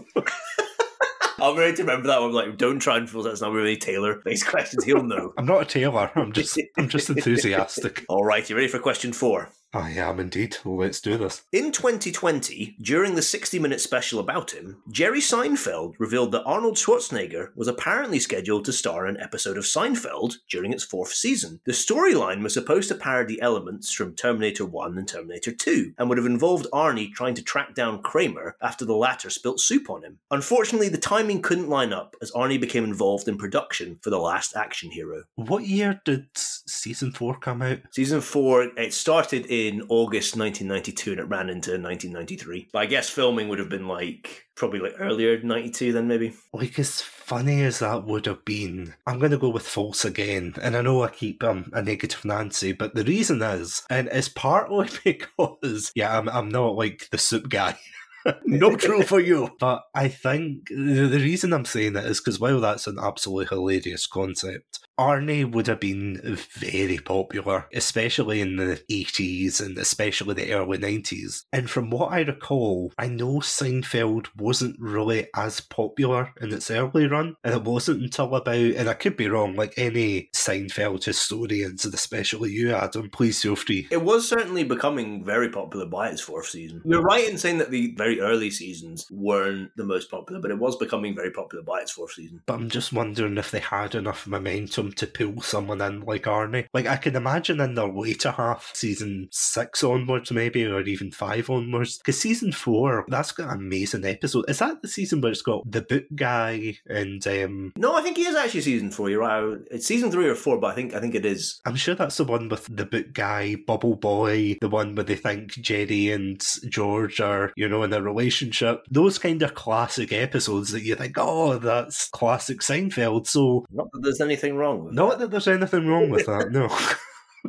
[1.40, 2.33] I'm ready to remember that one.
[2.33, 4.85] Like, don't try and feel that's not really Taylor based questions.
[4.85, 5.33] He'll know.
[5.38, 6.11] I'm not a tailor.
[6.14, 8.05] I'm just, I'm just enthusiastic.
[8.09, 9.51] All right, you ready for question four?
[9.74, 10.58] I am indeed.
[10.64, 11.42] Let's do this.
[11.50, 17.48] In 2020, during the 60 minute special about him, Jerry Seinfeld revealed that Arnold Schwarzenegger
[17.56, 21.60] was apparently scheduled to star in an episode of Seinfeld during its fourth season.
[21.66, 26.18] The storyline was supposed to parody elements from Terminator 1 and Terminator 2, and would
[26.18, 30.20] have involved Arnie trying to track down Kramer after the latter spilt soup on him.
[30.30, 34.54] Unfortunately, the timing couldn't line up as Arnie became involved in production for The Last
[34.54, 35.24] Action Hero.
[35.34, 37.80] What year did season four come out?
[37.90, 42.68] Season four, it started in August 1992 and it ran into 1993.
[42.72, 46.35] But I guess filming would have been like probably like earlier 92 then maybe.
[46.53, 50.55] Like, as funny as that would have been, I'm going to go with false again.
[50.62, 54.29] And I know I keep um, a negative Nancy, but the reason is, and it's
[54.29, 57.79] partly because, yeah, I'm, I'm not like the soup guy.
[58.44, 59.50] no true for you.
[59.59, 63.46] But I think the, the reason I'm saying it is because while that's an absolutely
[63.46, 66.20] hilarious concept, Arnie would have been
[66.52, 71.44] very popular, especially in the 80s and especially the early 90s.
[71.52, 77.07] And from what I recall, I know Seinfeld wasn't really as popular in its early
[77.07, 81.85] run, and it wasn't until about, and I could be wrong, like any Seinfeld historians,
[81.85, 83.88] and especially you, Adam, please feel free.
[83.90, 86.83] It was certainly becoming very popular by its fourth season.
[86.85, 90.59] You're right in saying that the very early seasons weren't the most popular, but it
[90.59, 92.40] was becoming very popular by its fourth season.
[92.46, 96.25] But I'm just wondering if they had enough momentum momentum to pull someone in like
[96.25, 96.66] Arnie.
[96.73, 101.51] Like I can imagine in the later half, season six onwards, maybe, or even five
[101.51, 104.44] onwards, because season four that's got an amazing episode.
[104.49, 107.73] Is that the season where it's got the book guy and um?
[107.77, 109.11] No, I think he is actually season four.
[109.11, 109.59] You're right.
[109.70, 111.61] It's season three or four, but I think I think it is.
[111.64, 115.16] I'm sure that's the one with the book guy, Bubble Boy, the one where they
[115.16, 118.85] think Jerry and George are, you know, in a relationship.
[118.90, 123.27] Those kind of classic episodes that you think, oh, that's classic Seinfeld.
[123.27, 126.68] So Not that there's anything wrong with not that there's anything wrong with that, no.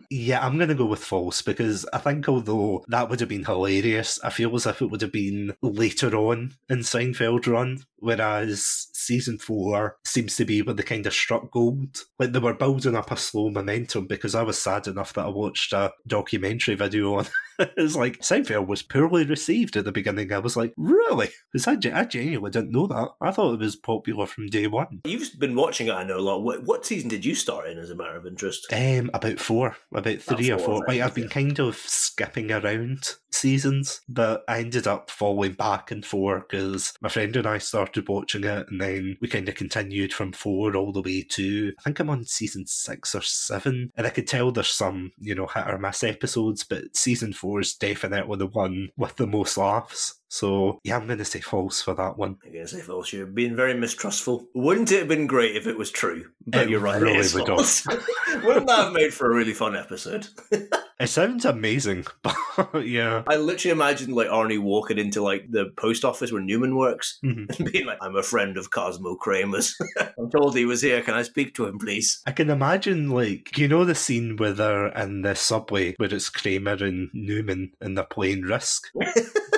[0.09, 3.45] Yeah, I'm going to go with false because I think although that would have been
[3.45, 8.87] hilarious, I feel as if it would have been later on in Seinfeld run, whereas
[8.93, 12.03] season four seems to be where they kind of struck gold.
[12.19, 15.29] Like they were building up a slow momentum because I was sad enough that I
[15.29, 17.27] watched a documentary video on
[17.77, 20.31] it's like Seinfeld was poorly received at the beginning.
[20.31, 21.29] I was like, really?
[21.51, 23.09] Because I, I genuinely didn't know that.
[23.21, 25.01] I thought it was popular from day one.
[25.05, 26.43] You've been watching it, I know a lot.
[26.43, 28.67] What, what season did you start in, as a matter of interest?
[28.71, 30.79] Um, about four, about three or four, four.
[30.81, 35.91] right, Like I've been kind of skipping around seasons, but I ended up falling back
[35.91, 39.55] and four because my friend and I started watching it, and then we kind of
[39.55, 43.91] continued from four all the way to I think I'm on season six or seven,
[43.95, 47.59] and I could tell there's some you know hit or miss episodes, but season four
[47.59, 50.19] is definitely the one with the most laughs.
[50.27, 52.37] So yeah, I'm going to say false for that one.
[52.45, 54.47] I guess if also you're being very mistrustful.
[54.53, 56.25] Wouldn't it have been great if it was true?
[56.45, 57.85] But It you're right, really it is false.
[58.43, 60.27] Wouldn't that have made for a really fun episode?
[60.97, 63.23] It sounds amazing, but yeah.
[63.27, 67.59] I literally imagine like Arnie walking into like the post office where Newman works Mhm.
[67.59, 69.75] and being like, "I'm a friend of Cosmo Kramer's.
[70.17, 71.01] I'm told he was here.
[71.01, 74.53] Can I speak to him, please?" I can imagine, like, you know, the scene where
[74.53, 78.83] they're in the subway where it's Kramer and Newman and they're playing Risk?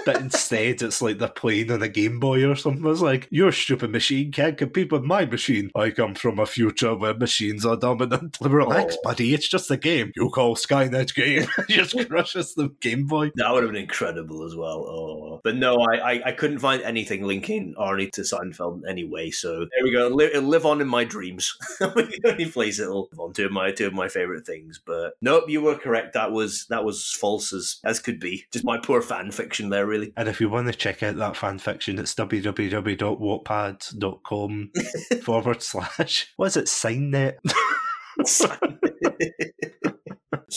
[0.05, 2.89] but instead it's like they're playing on a Game Boy or something.
[2.89, 5.69] It's like, your stupid machine can't compete with my machine.
[5.75, 8.37] I come from a future where machines are dominant.
[8.41, 9.01] Relax, Oh.
[9.03, 10.11] buddy, it's just a game.
[10.15, 11.26] You call Skynet game.
[11.69, 13.31] just crushes the Game Boy.
[13.35, 14.85] That would have been incredible as well.
[14.87, 15.41] Oh.
[15.43, 19.31] But no, I, I, I couldn't find anything linking Arnie to Seinfeld anyway.
[19.31, 20.19] So there we go.
[20.19, 21.55] It'll live on in my dreams.
[21.79, 24.79] the only place it'll live on two of my two of my favorite things.
[24.83, 26.13] But nope, you were correct.
[26.13, 28.45] That was that was false as as could be.
[28.51, 30.13] Just my poor fan fiction there, really.
[30.17, 34.71] And if you want to check out that fan fiction, it's www.wattpad.com
[35.23, 37.35] forward slash, what is it, Skynet?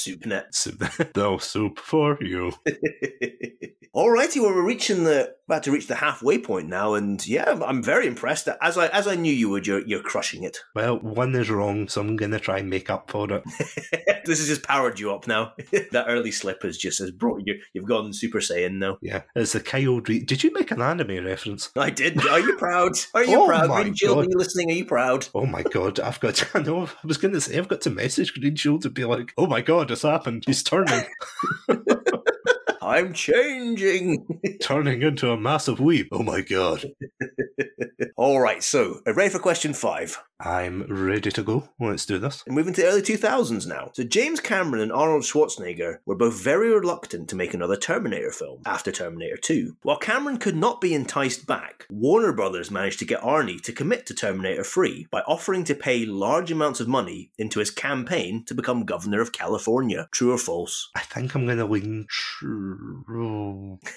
[0.00, 0.54] Soupnet.
[0.54, 0.82] Soup-
[1.16, 2.52] no soup for you.
[3.94, 7.82] Alrighty, well we're reaching the about to reach the halfway point now, and yeah, I'm-
[7.82, 8.48] very impressed.
[8.62, 10.58] As I as I knew you would, you're you're crushing it.
[10.74, 13.42] Well, one is wrong, so I'm going to try and make up for it.
[14.26, 15.52] this has just powered you up now.
[15.72, 17.58] that early slip has just has brought you.
[17.72, 18.98] You've gone Super Saiyan now.
[19.02, 20.26] Yeah, it's the Kyle Reed.
[20.26, 21.70] Did you make an anime reference?
[21.74, 22.24] I did.
[22.26, 22.92] Are you proud?
[23.14, 23.70] Are you Oh proud?
[23.70, 24.70] Green Shield, are you listening?
[24.70, 25.26] Are you proud?
[25.34, 26.54] Oh my god, I've got.
[26.54, 26.84] I know.
[26.86, 29.46] I was going to say I've got to message Green Shield to be like, "Oh
[29.46, 30.44] my god, it's happened.
[30.46, 31.04] He's turning,
[32.90, 34.26] I'm changing.
[34.62, 36.08] turning into a massive weep.
[36.12, 36.84] Oh my god."
[38.16, 40.20] All right, so ready for question five.
[40.40, 41.68] I'm ready to go.
[41.78, 42.44] Let's do this.
[42.46, 43.90] We're moving to the early 2000s now.
[43.92, 48.62] So James Cameron and Arnold Schwarzenegger were both very reluctant to make another Terminator film
[48.64, 49.76] after Terminator 2.
[49.82, 54.06] While Cameron could not be enticed back, Warner Brothers managed to get Arnie to commit
[54.06, 58.54] to Terminator 3 by offering to pay large amounts of money into his campaign to
[58.54, 60.08] become governor of California.
[60.10, 60.90] True or false?
[60.94, 63.78] I think I'm going to lean true.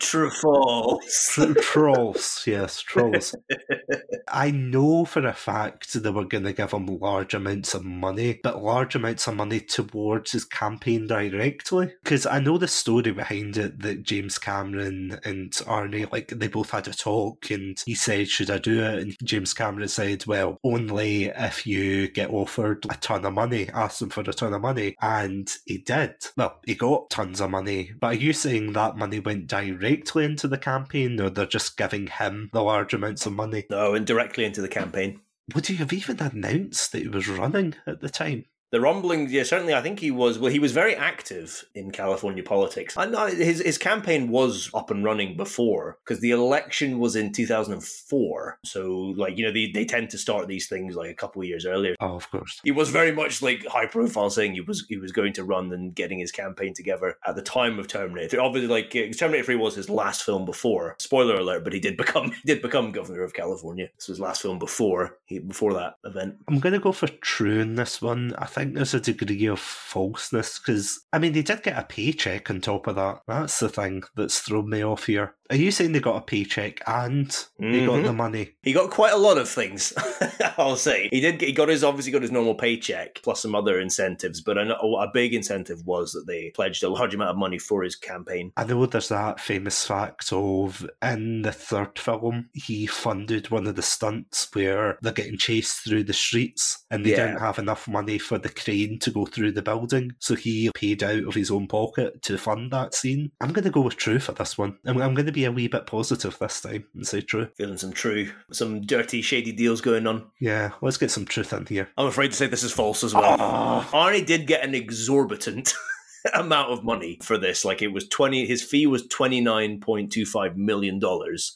[0.00, 1.32] True false.
[1.34, 3.34] Tr- trolls, yes, trolls.
[4.28, 8.40] I know for a fact they were going to give him large amounts of money,
[8.42, 11.92] but large amounts of money towards his campaign directly.
[12.02, 16.70] Because I know the story behind it that James Cameron and Arnie, like, they both
[16.70, 18.98] had a talk, and he said, Should I do it?
[19.00, 23.68] And James Cameron said, Well, only if you get offered a ton of money.
[23.74, 26.14] ask him for a ton of money, and he did.
[26.36, 30.48] Well, he got tons of money, but are you saying that money went directly into
[30.48, 33.64] the campaign, or they're just giving him the large amounts of money?
[33.70, 35.20] No, and directly into the campaign.
[35.54, 38.44] Would he have even announced that he was running at the time?
[38.70, 39.74] The rumblings, yeah, certainly.
[39.74, 40.38] I think he was.
[40.38, 42.96] Well, he was very active in California politics.
[42.96, 47.46] And his his campaign was up and running before because the election was in two
[47.46, 48.58] thousand and four.
[48.64, 51.48] So, like you know, they, they tend to start these things like a couple of
[51.48, 51.94] years earlier.
[52.00, 52.60] Oh, of course.
[52.62, 55.72] He was very much like high profile, saying he was he was going to run
[55.72, 58.40] and getting his campaign together at the time of Terminator.
[58.40, 60.96] Obviously, like uh, Terminator Three was his last film before.
[60.98, 61.64] Spoiler alert!
[61.64, 63.88] But he did become he did become governor of California.
[63.96, 66.36] This was his last film before he before that event.
[66.48, 68.34] I'm going to go for true in this one.
[68.36, 72.50] I think there's a degree of falseness because, I mean, they did get a paycheck
[72.50, 73.22] on top of that.
[73.26, 75.34] That's the thing that's thrown me off here.
[75.50, 77.26] Are you saying they got a paycheck and
[77.58, 78.16] they got the mm-hmm.
[78.16, 78.50] money?
[78.62, 79.94] He got quite a lot of things.
[80.58, 81.40] I'll say he did.
[81.40, 85.10] He got his obviously got his normal paycheck plus some other incentives, but know a
[85.12, 88.52] big incentive was that they pledged a large amount of money for his campaign.
[88.58, 93.76] I know there's that famous fact of in the third film, he funded one of
[93.76, 97.26] the stunts where they're getting chased through the streets and they Yeah.
[97.26, 100.12] didn't have enough money for the crane to go through the building.
[100.18, 103.32] So he paid out of his own pocket to fund that scene.
[103.40, 104.78] I'm going to go with true for this one.
[104.84, 107.48] I'm, I'm going to be a wee bit positive this time and say true.
[107.56, 110.26] Feeling some true, some dirty, shady deals going on.
[110.40, 111.88] Yeah, let's get some truth in here.
[111.96, 113.36] I'm afraid to say this is false as well.
[113.38, 113.88] Ah.
[113.92, 115.74] Arnie did get an exorbitant
[116.34, 117.64] amount of money for this.
[117.64, 121.00] Like it was 20, his fee was $29.25 million,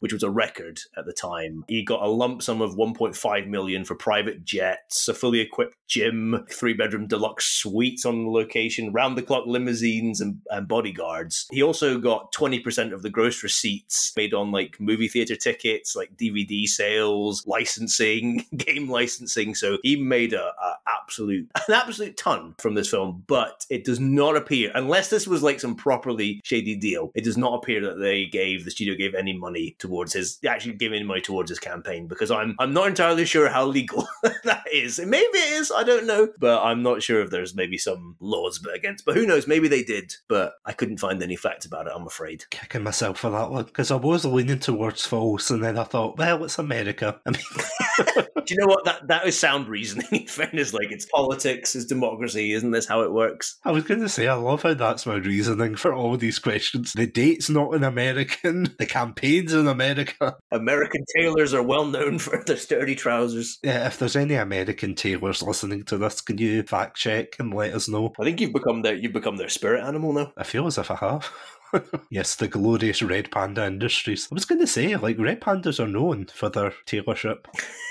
[0.01, 1.65] which was a record at the time.
[1.69, 6.47] He got a lump sum of 1.5 million for private jets, a fully equipped gym,
[6.51, 11.47] three bedroom deluxe suites on location, round the clock limousines and, and bodyguards.
[11.51, 16.17] He also got 20% of the gross receipts made on like movie theater tickets, like
[16.17, 19.55] DVD sales, licensing, game licensing.
[19.55, 24.01] So he made a, a absolute an absolute ton from this film, but it does
[24.01, 27.11] not appear unless this was like some properly shady deal.
[27.15, 30.75] It does not appear that they gave the studio gave any money towards his actually
[30.75, 34.07] gave any money towards his campaign because I'm I'm not entirely sure how legal
[34.45, 34.99] that is.
[34.99, 38.65] Maybe it is, I don't know, but I'm not sure if there's maybe some laws
[38.75, 39.05] against.
[39.05, 39.47] But who knows?
[39.47, 41.93] Maybe they did, but I couldn't find any facts about it.
[41.95, 42.45] I'm afraid.
[42.51, 46.19] Kicking myself for that one because I was leaning towards false and then I thought,
[46.19, 47.21] well, it's America.
[47.27, 48.85] I mean, Do you know what?
[48.85, 50.07] That that is sound reasoning.
[50.13, 52.53] In fairness, like it's politics, it's democracy.
[52.53, 53.59] Isn't this how it works?
[53.65, 56.93] I was going to say, I love how that's my reasoning for all these questions.
[56.93, 60.37] The date's not an American, the campaign's in America.
[60.51, 63.59] American tailors are well known for their sturdy trousers.
[63.63, 67.75] Yeah, if there's any American tailors listening to this, can you fact check and let
[67.75, 68.13] us know?
[68.21, 70.33] I think you've become their you've become their spirit animal now.
[70.37, 71.33] I feel as if I have.
[72.11, 74.29] yes, the glorious Red Panda Industries.
[74.31, 77.47] I was going to say, like, Red Pandas are known for their tailorship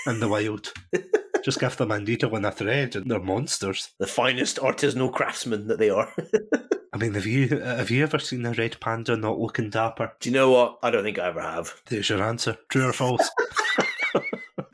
[0.05, 0.71] in the wild.
[1.43, 3.91] Just give them a needle and a thread and they're monsters.
[3.97, 6.13] The finest artisanal craftsmen that they are.
[6.93, 10.11] I mean, have you have you ever seen a red panda not looking dapper?
[10.19, 10.77] Do you know what?
[10.83, 11.73] I don't think I ever have.
[11.85, 12.57] There's your answer.
[12.69, 13.29] True or false?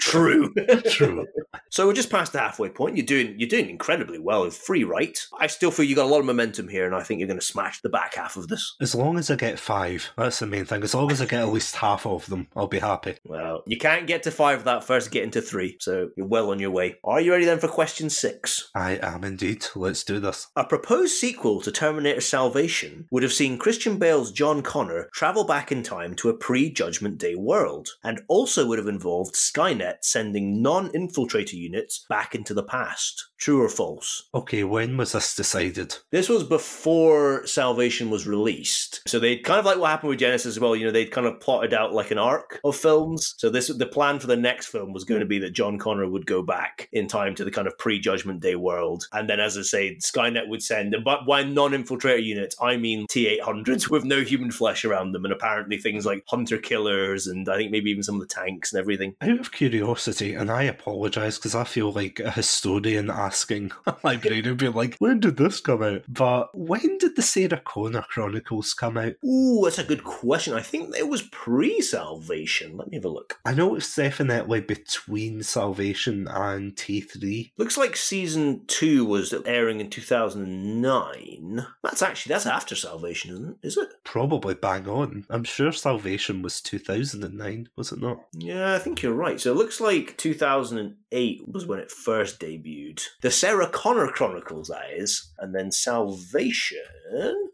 [0.07, 0.53] True.
[0.89, 1.27] True.
[1.69, 2.95] so we're just past the halfway point.
[2.95, 5.17] You're doing you're doing incredibly well with free right.
[5.37, 7.39] I still feel you got a lot of momentum here, and I think you're going
[7.39, 8.75] to smash the back half of this.
[8.79, 10.83] As long as I get five, that's the main thing.
[10.83, 13.15] As long as I get at least half of them, I'll be happy.
[13.25, 16.59] Well, you can't get to five without first getting to three, so you're well on
[16.59, 16.95] your way.
[17.03, 18.69] Are you ready then for question six?
[18.73, 19.65] I am indeed.
[19.75, 20.47] Let's do this.
[20.55, 25.71] A proposed sequel to Terminator Salvation would have seen Christian Bale's John Connor travel back
[25.71, 30.61] in time to a pre Judgment Day world, and also would have involved Skynet sending
[30.61, 33.27] non infiltrator units back into the past.
[33.37, 34.27] True or false?
[34.33, 35.95] Okay, when was this decided?
[36.11, 39.01] This was before Salvation was released.
[39.07, 41.27] So they kind of like what happened with Genisys as well, you know, they'd kind
[41.27, 43.35] of plotted out like an arc of films.
[43.37, 46.09] So this the plan for the next film was going to be that John Connor
[46.09, 49.05] would go back in time to the kind of pre-judgment day world.
[49.13, 53.07] And then as I say, Skynet would send and but by non-infiltrator units, I mean
[53.07, 57.57] T800s with no human flesh around them and apparently things like hunter killers and I
[57.57, 59.15] think maybe even some of the tanks and everything.
[59.21, 64.55] Out of curiosity, and I apologise because I feel like a historian asking a librarian
[64.55, 66.03] be like, when did this come out?
[66.07, 69.13] But when did the Sarah Connor Chronicles come out?
[69.25, 70.53] Ooh, that's a good question.
[70.53, 72.77] I think it was pre-salvation.
[72.77, 73.39] Let me have a look.
[73.45, 77.51] I know it's definitely between Salvation and T3.
[77.57, 81.65] Looks like season two was airing in 2009.
[81.83, 83.67] That's actually that's after Salvation, isn't it?
[83.67, 83.89] Is it?
[84.03, 85.25] Probably bang on.
[85.29, 88.19] I'm sure Salvation was 2009, was it not?
[88.33, 89.39] Yeah, I think you're right.
[89.39, 93.03] So it looks like 2008 was when it first debuted.
[93.21, 96.77] The Sarah Connor Chronicles, that is, and then Salvation.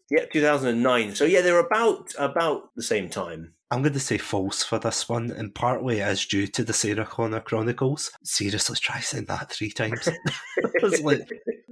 [0.10, 1.16] Yeah, 2009.
[1.16, 3.54] So yeah, they're about about the same time.
[3.72, 7.06] I'm going to say false for this one, and partly as due to the Sarah
[7.06, 8.12] Connor Chronicles.
[8.24, 10.08] Seriously, try saying that three times.
[10.84, 11.28] was like,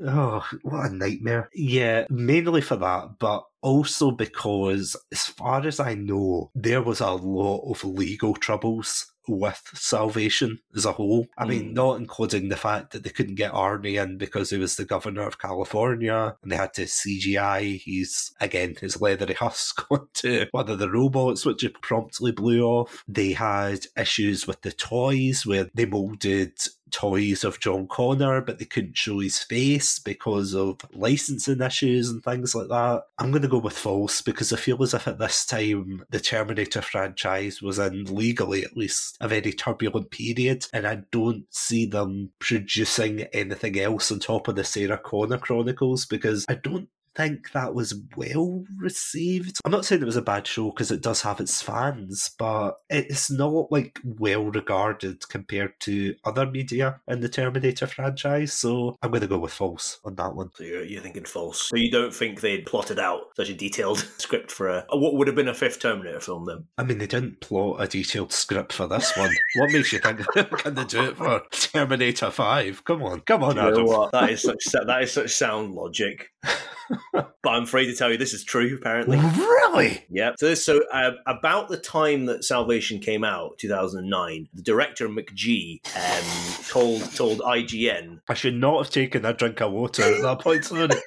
[0.08, 1.49] oh, what a nightmare.
[1.54, 7.12] Yeah, mainly for that, but also because, as far as I know, there was a
[7.12, 11.28] lot of legal troubles with Salvation as a whole.
[11.38, 11.74] I mean, Mm.
[11.74, 15.22] not including the fact that they couldn't get Arnie in because he was the governor
[15.28, 20.80] of California and they had to CGI his, again, his leathery husk onto one of
[20.80, 23.04] the robots, which he promptly blew off.
[23.08, 26.54] They had issues with the toys where they moulded
[26.91, 32.23] toys of John Connor, but they couldn't show his face because of licensing issues and
[32.23, 33.04] things like that.
[33.17, 36.19] I'm going to go with false because I feel as if at this time the
[36.19, 41.86] Terminator franchise was in, legally at least, a very turbulent period, and I don't see
[41.86, 47.52] them producing anything else on top of the Sarah Connor Chronicles because I don't think
[47.52, 49.60] that was well received.
[49.65, 52.80] I'm not saying it was a bad show because it does have its fans, but
[52.89, 58.54] it's not like well regarded compared to other media in the Terminator franchise.
[58.54, 60.52] So I'm going to go with false on that one.
[60.56, 61.69] So you're, you're thinking false.
[61.69, 65.28] So you don't think they'd plotted out such a detailed script for a what would
[65.28, 66.65] have been a fifth Terminator film then?
[66.78, 69.32] I mean, they didn't plot a detailed script for this one.
[69.56, 72.84] what makes you think they can they do it for Terminator Five?
[72.84, 73.88] Come on, come on, Adam.
[74.12, 76.30] That is such that is such sound logic.
[77.13, 78.77] but I'm afraid to tell you this is true.
[78.80, 80.06] Apparently, Really?
[80.10, 80.31] Yeah.
[80.37, 85.79] So, this, so uh, about the time that Salvation came out, 2009, the director McG
[85.96, 88.21] um, told told IGN.
[88.29, 90.71] I should not have taken that drink of water at that point.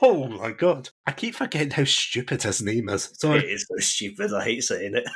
[0.00, 0.90] Oh my god!
[1.06, 3.10] I keep forgetting how stupid his name is.
[3.14, 3.40] Sorry.
[3.40, 4.32] It is so stupid.
[4.32, 5.04] I hate saying it.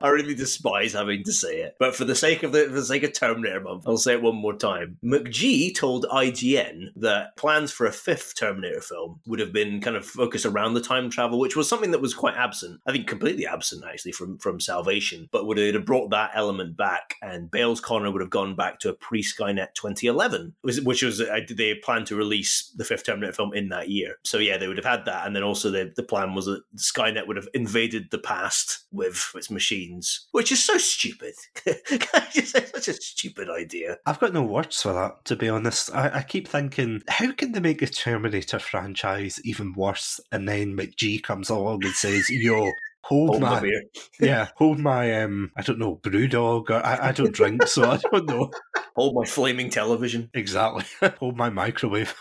[0.00, 2.84] I really despise having to say it, but for the sake of the, for the
[2.84, 4.98] sake of Terminator Month, I'll say it one more time.
[5.02, 10.04] McG told IGN that plans for a fifth Terminator film would have been kind of
[10.04, 12.80] focused around the time travel, which was something that was quite absent.
[12.86, 17.14] I think completely absent actually from from Salvation, but would have brought that element back,
[17.22, 21.40] and Bale's Connor would have gone back to a pre Skynet 2011, which was uh,
[21.50, 24.16] they planned to release the fifth Terminator film in that year.
[24.24, 26.62] So yeah, they would have had that, and then also the the plan was that
[26.76, 31.34] Skynet would have invaded the past with its machines, which is so stupid.
[31.64, 31.76] Can
[32.14, 33.98] I just say such a stupid idea?
[34.06, 35.94] I've got no words for that, to be honest.
[35.94, 40.20] I, I keep thinking, how can they make the Terminator franchise even worse?
[40.32, 42.70] And then McG comes along and says, "Yo,
[43.02, 43.70] hold, Hold my
[44.20, 47.96] yeah, hold my um, I don't know, BrewDog, or I, I don't drink, so I
[47.98, 48.50] don't know
[48.96, 50.30] Hold my flaming television.
[50.34, 50.84] exactly.
[51.18, 52.14] hold my microwave."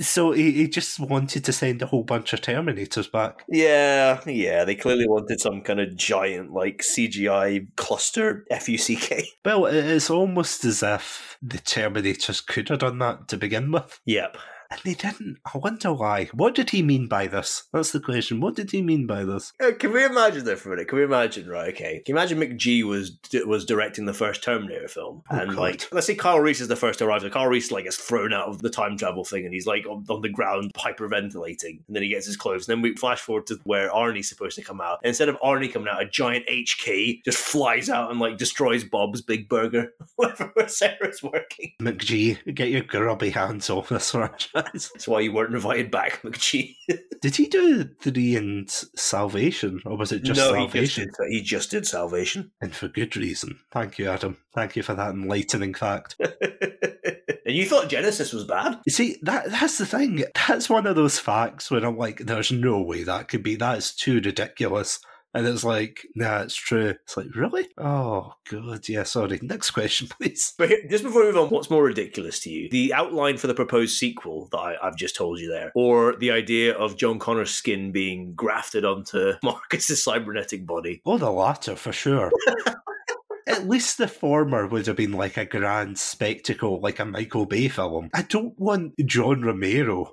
[0.00, 3.44] So he, he just wanted to send a whole bunch of Terminators back.
[3.48, 4.64] Yeah, yeah.
[4.64, 9.24] They clearly wanted some kind of giant, like CGI cluster FUCK.
[9.44, 14.00] Well, it's almost as if the Terminators could have done that to begin with.
[14.04, 14.36] Yep.
[14.70, 15.38] And they didn't.
[15.54, 16.26] I wonder why.
[16.32, 17.64] What did he mean by this?
[17.72, 18.40] That's the question.
[18.40, 19.52] What did he mean by this?
[19.62, 20.88] Uh, Can we imagine that for a minute?
[20.88, 21.68] Can we imagine, right?
[21.72, 22.02] Okay.
[22.04, 25.58] Can you imagine McG was was directing the first Terminator film, Oh, and God.
[25.58, 27.22] like, let's say Kyle Reese is the first to arrive.
[27.22, 29.86] So Kyle Reese like gets thrown out of the time travel thing, and he's like
[29.86, 32.68] on, on the ground hyperventilating, and then he gets his clothes.
[32.68, 34.98] And then we flash forward to where Arnie's supposed to come out.
[35.02, 38.84] And instead of Arnie coming out, a giant HK just flies out and like destroys
[38.84, 41.72] Bob's Big Burger, wherever Sarah's working.
[41.80, 44.52] McG, get your grubby hands off this franchise.
[44.72, 46.76] That's why you weren't invited back, McG.
[47.20, 51.04] did he do three and Salvation, or was it just no, he just, Salvation?
[51.04, 52.50] did, he just did Salvation.
[52.60, 53.58] And for good reason.
[53.72, 54.38] Thank you, Adam.
[54.54, 56.16] Thank you for that enlightening fact.
[56.20, 58.80] and you thought Genisys was bad?
[58.86, 60.24] You see, that that's the thing.
[60.48, 63.56] That's one of those facts where I'm like, there's no way that could be.
[63.56, 65.00] That is too ridiculous.
[65.36, 66.88] And it's like, nah, it's true.
[67.04, 67.68] It's like, really?
[67.78, 68.88] Oh, good.
[68.88, 69.38] Yeah, sorry.
[69.42, 70.54] Next question, please.
[70.56, 72.68] But here- just before we move on, what's more ridiculous to you?
[72.70, 76.30] The outline for the proposed sequel that I, I've just told you there, or the
[76.30, 81.02] idea of John Connor's skin being grafted onto Marcus's cybernetic body?
[81.04, 82.30] Oh, the latter, for sure.
[83.48, 87.68] At least the former would have been like a grand spectacle, like a Michael Bay
[87.68, 88.10] film.
[88.12, 90.12] I don't want John Romero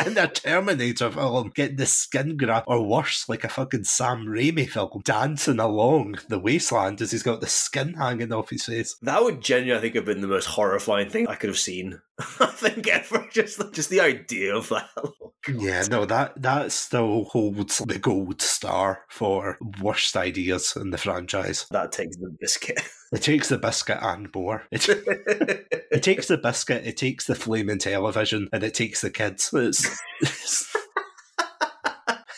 [0.06, 4.68] in a Terminator film getting the skin graft, or worse, like a fucking Sam Raimi
[4.68, 8.96] film, dancing along the wasteland as he's got the skin hanging off his face.
[9.02, 12.00] That would genuinely, I think, have been the most horrifying thing I could have seen.
[12.40, 13.28] I think ever.
[13.32, 14.88] Just, just the idea of that.
[15.48, 21.66] Yeah, no, that that still holds the gold star for worst ideas in the franchise.
[21.72, 22.80] That takes the biscuit.
[23.12, 24.62] It takes the biscuit and more.
[24.70, 29.10] It, it takes the biscuit, it takes the flame flaming television, and it takes the
[29.10, 29.50] kids.
[29.52, 29.84] It's,
[30.20, 30.76] it's,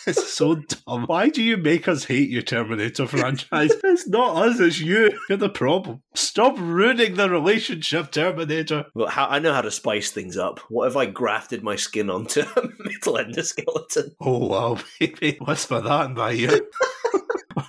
[0.06, 1.04] it's so dumb.
[1.06, 3.72] Why do you make us hate your Terminator franchise?
[3.84, 5.16] It's not us, it's you.
[5.28, 6.02] You're the problem.
[6.14, 8.86] Stop ruining the relationship, Terminator.
[8.94, 10.58] Well, how, I know how to spice things up.
[10.68, 14.14] What if I grafted my skin onto a metal endoskeleton?
[14.20, 15.38] Oh wow, baby.
[15.40, 16.60] Whisper that in my ear.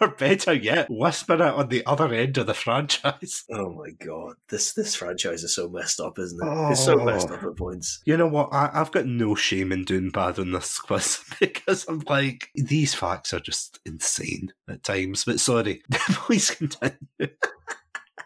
[0.01, 3.43] Or better yet, whisper it on the other end of the franchise.
[3.55, 6.71] Oh my god, this this franchise is so messed up, isn't it?
[6.71, 7.05] It's so oh.
[7.05, 8.01] messed up at points.
[8.05, 8.49] You know what?
[8.51, 12.93] I, I've got no shame in doing bad on this quiz because I'm like, these
[12.93, 15.25] facts are just insane at times.
[15.25, 16.95] But sorry, please continue.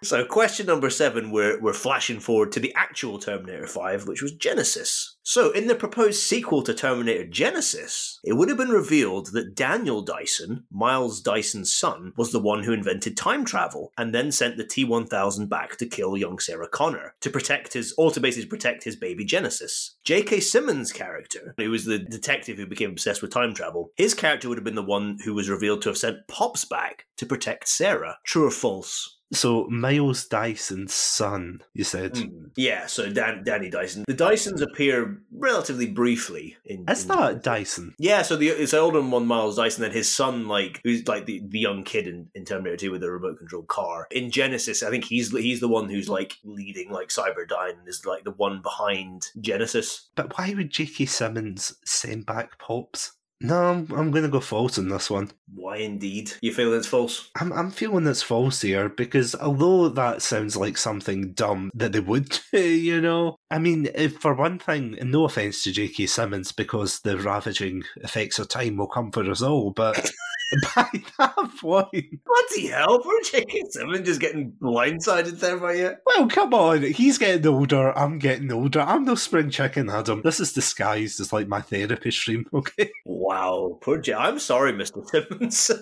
[0.01, 4.33] So, question number seven, we're, we're flashing forward to the actual Terminator 5, which was
[4.33, 5.15] Genisys.
[5.23, 10.01] So, in the proposed sequel to Terminator Genisys, it would have been revealed that Daniel
[10.01, 14.65] Dyson, Miles Dyson's son, was the one who invented time travel and then sent the
[14.65, 18.85] T 1000 back to kill young Sarah Connor to protect his, or to basically protect
[18.85, 19.91] his baby Genisys.
[20.05, 20.39] J.K.
[20.39, 24.57] Simmons' character, who was the detective who became obsessed with time travel, his character would
[24.57, 28.17] have been the one who was revealed to have sent Pops back to protect Sarah.
[28.23, 29.18] True or false?
[29.31, 32.13] So Miles Dyson's son, you said.
[32.13, 32.51] Mm.
[32.55, 34.03] Yeah, so Dan, Danny Dyson.
[34.07, 36.85] The Dysons appear relatively briefly in.
[36.89, 37.93] Is in- that Dyson?
[37.99, 41.41] Yeah, so the it's older one, Miles Dyson, then his son, like who's like the,
[41.47, 44.07] the young kid in, in Terminator 2 with the remote control car.
[44.11, 48.05] In Genisys, I think he's he's the one who's like leading like Cyberdyne and is
[48.05, 50.07] like the one behind Genisys.
[50.15, 51.05] But why would J.K.
[51.05, 53.13] Simmons send back Pops?
[53.41, 55.31] No, I'm, I'm going to go false on this one.
[55.53, 56.33] Why indeed?
[56.41, 57.29] You feel it's false?
[57.39, 62.01] I'm, I'm feeling it's false here because although that sounds like something dumb that they
[62.01, 66.07] would do, you know, I mean, if for one thing, no offense to J.K.
[66.07, 70.11] Simmons because the ravaging effects of time will come for us all, but
[70.75, 73.63] by that point, Bloody hell, poor J.K.
[73.69, 75.95] Simmons just getting blindsided there by you.
[76.05, 80.21] well, come on, he's getting older, I'm getting older, I'm no spring chicken, Adam.
[80.23, 82.91] This is disguised as like my therapy stream, okay?
[83.05, 84.13] Wow, poor J.
[84.13, 85.05] I'm sorry, Mr.
[85.07, 85.71] Simmons.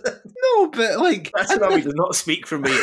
[0.55, 2.75] No, but like, That's how he does not speak for me.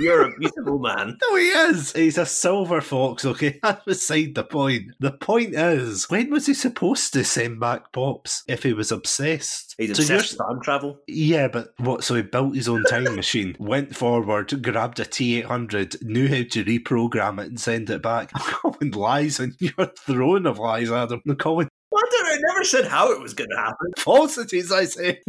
[0.00, 1.16] You're a beautiful man.
[1.22, 1.92] No, he is.
[1.92, 3.60] He's a silver fox, okay?
[3.62, 4.92] That's beside the point.
[4.98, 9.74] The point is, when was he supposed to send back Pops if he was obsessed?
[9.78, 10.98] He's So obsessed with time travel.
[11.10, 12.04] Yeah, but what?
[12.04, 16.28] So he built his own time machine, went forward, grabbed a T eight hundred, knew
[16.28, 18.30] how to reprogram it and send it back.
[18.34, 21.22] I'm calling lies on your throne of lies, Adam.
[21.26, 21.68] I'm calling
[22.58, 23.92] never said how it was going to happen.
[23.98, 24.72] falsities.
[24.72, 25.20] I say.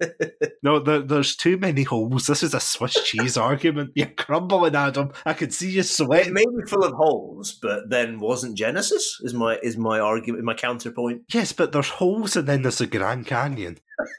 [0.62, 2.26] no, there, there's too many holes.
[2.26, 3.92] This is a Swiss cheese argument.
[3.94, 5.12] You're crumbling, Adam.
[5.24, 6.34] I can see you It sweating.
[6.34, 9.22] may be full of holes, but then wasn't Genisys?
[9.22, 11.22] Is my is my argument, my counterpoint?
[11.32, 13.78] Yes, but there's holes and then there's the Grand Canyon.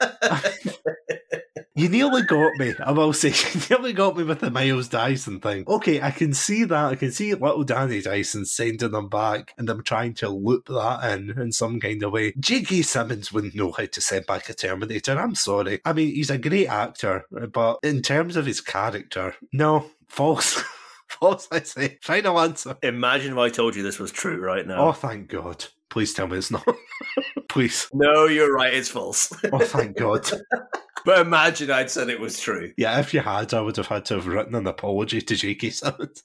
[1.76, 3.32] you nearly got me, I will say.
[3.56, 5.64] You nearly got me with the Miles Dyson thing.
[5.68, 6.92] Okay, I can see that.
[6.92, 11.00] I can see little Danny Dyson sending them back and them trying to loop that
[11.12, 12.32] in in some kind of way.
[12.38, 12.82] J.K.
[12.82, 15.18] Simmons wouldn't know how to send back a Terminator.
[15.18, 15.80] I'm sorry.
[15.84, 20.62] I mean, he's a great actor, but in terms of his character, no, false.
[21.08, 21.98] false, I say.
[22.02, 22.76] Final answer.
[22.82, 24.88] Imagine if I told you this was true right now.
[24.88, 25.66] Oh, thank God.
[25.96, 26.62] Please tell me it's not.
[27.48, 27.88] Please.
[27.94, 28.74] No, you're right.
[28.74, 29.32] It's false.
[29.50, 30.30] Oh, thank God.
[31.06, 32.74] but imagine I'd said it was true.
[32.76, 35.70] Yeah, if you had, I would have had to have written an apology to J.K.
[35.70, 36.22] Simmons.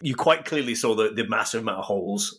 [0.00, 2.38] You quite clearly saw the, the massive amount of holes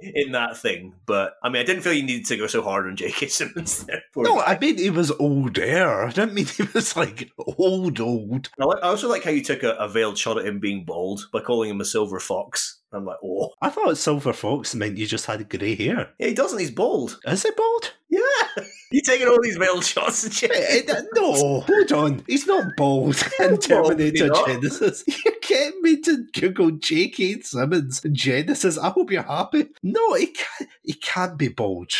[0.00, 0.94] in that thing.
[1.06, 3.28] But I mean, I didn't feel you needed to go so hard on J.K.
[3.28, 4.02] Simmons there.
[4.16, 4.40] No.
[4.40, 6.06] I mean he was older.
[6.06, 8.50] I didn't mean he was like old, old.
[8.60, 11.28] I, I also like how you took a, a veiled shot at him being bald
[11.32, 12.77] by calling him a silver fox.
[12.92, 16.10] I'm like, oh, I thought Silver Fox meant you just had grey hair.
[16.18, 16.58] yeah, he doesn't.
[16.58, 17.18] He's bald.
[17.26, 17.92] Is it bald?
[18.08, 18.20] Yeah,
[18.92, 20.50] you taking all these veiled shots and shit.
[20.50, 22.24] Eh, eh, no, hold on.
[22.26, 24.30] He's not bald in Terminator.
[24.30, 25.04] Genisys.
[25.06, 27.42] You're getting me to Google J.K.
[27.42, 28.82] Simmons Genisys.
[28.82, 29.68] I hope you're happy.
[29.82, 30.70] No, he can't.
[30.82, 31.92] He can't be bald.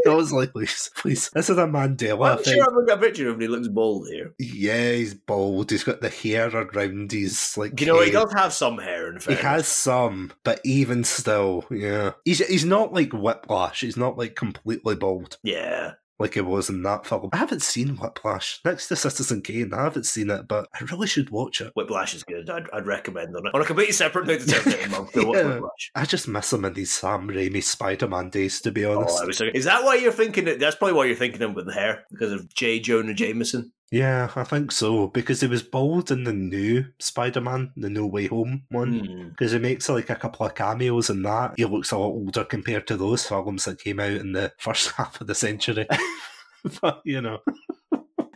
[0.06, 1.30] I was like, please, please.
[1.30, 2.48] This is a Mandela I'm effect.
[2.56, 3.40] sure I've at a picture of him.
[3.40, 4.34] He looks bald here.
[4.38, 5.70] Yeah, he's bald.
[5.70, 7.80] He's got the hair around his like.
[7.80, 8.14] You know, he head.
[8.14, 9.12] does have some hair.
[9.12, 9.38] In fact.
[9.40, 13.80] He has some, but even still, yeah, he's he's not like Whiplash.
[13.80, 17.30] He's not like completely bald Yeah, like it was in that film.
[17.32, 18.60] I haven't seen Whiplash.
[18.64, 21.72] Next to Citizen Kane, I haven't seen it, but I really should watch it.
[21.74, 22.48] Whiplash is good.
[22.50, 23.54] I'd, I'd recommend on it.
[23.54, 25.46] On a completely separate note to Terminator Month, go watch Yeah.
[25.54, 25.90] Whiplash.
[25.96, 29.38] I just miss him in these Sam Raimi Spider-Man days, to be Oh, honest.
[29.38, 30.44] So- is that why you're thinking?
[30.58, 32.78] That's probably why you're thinking him with the hair because of J.
[32.80, 33.72] Jonah Jameson.
[33.90, 38.28] Yeah, I think so because he was bald in the new Spider-Man, the No Way
[38.28, 39.00] Home one.
[39.00, 39.28] Hmm.
[39.30, 41.54] Because he makes like a couple of cameos in that.
[41.56, 44.92] He looks a lot older compared to those films that came out in the first
[44.92, 45.88] half of the century.
[46.80, 47.40] but, you know.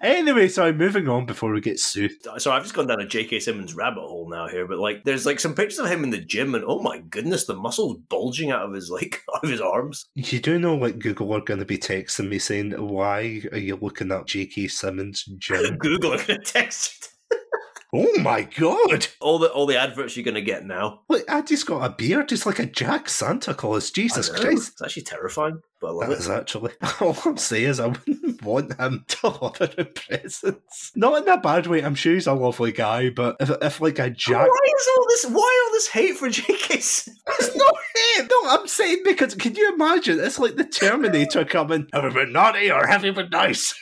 [0.04, 2.12] Anyway, sorry, moving on before we get sued.
[2.38, 3.40] So I've just gone down a J.K.
[3.40, 6.18] Simmons rabbit hole now here, but like, there's like some pictures of him in the
[6.18, 9.60] gym, and oh my goodness, the muscles bulging out of his like out of his
[9.60, 10.06] arms.
[10.14, 13.76] You do know like Google are going to be texting me saying, why are you
[13.76, 14.68] looking up J.K.
[14.68, 15.76] Simmons' gym?
[15.78, 17.10] Google are going to text
[17.94, 19.06] oh my god!
[19.20, 21.00] all the all the adverts you're going to get now.
[21.08, 22.30] Look, Addy's got a beard.
[22.30, 23.90] He's like a Jack Santa Claus.
[23.90, 24.72] Jesus Christ.
[24.72, 26.18] it's actually terrifying, but I love That it.
[26.20, 26.72] is actually.
[27.00, 30.92] All I'm saying is I wouldn't want him to in presents.
[30.96, 31.82] Not in a bad way.
[31.82, 34.48] I'm sure he's a lovely guy, but if, if like a Jack.
[34.48, 35.24] Why is all this?
[35.26, 36.80] Why all this hate for J.K.
[36.80, 37.20] Simmons?
[37.38, 37.74] It's not
[38.16, 38.28] him!
[38.30, 40.18] No, I'm saying because can you imagine?
[40.20, 41.86] It's like the Terminator coming.
[41.92, 43.74] Have you been naughty or have you been nice?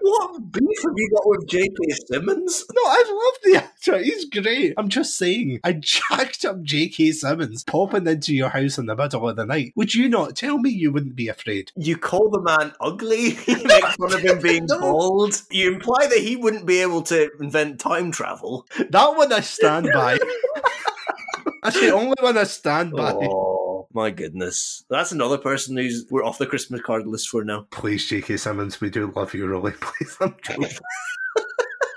[0.00, 1.94] What beef have you got with J.K.
[2.06, 2.64] Simmons?
[2.74, 3.98] No, I love the actor.
[3.98, 4.74] He's great.
[4.76, 7.12] I'm just saying, I jacked up J.K.
[7.12, 9.72] Simmons popping into your house in the middle of the night.
[9.76, 11.72] Would you not tell me you wouldn't be afraid?
[11.76, 13.36] You call the man ugly.
[13.46, 14.80] You make fun of him being No.
[14.80, 15.42] bald.
[15.50, 18.66] You imply that he wouldn't be able to invent time travel.
[18.90, 20.18] That one I stand by.
[21.62, 23.12] That's the only one I stand by.
[23.12, 23.53] Oh
[23.94, 27.66] my goodness, that's another person who's we're off the Christmas card list for now.
[27.70, 28.36] Please, J.K.
[28.36, 29.72] Simmons, we do love you, really.
[29.80, 30.68] Please, I'm joking.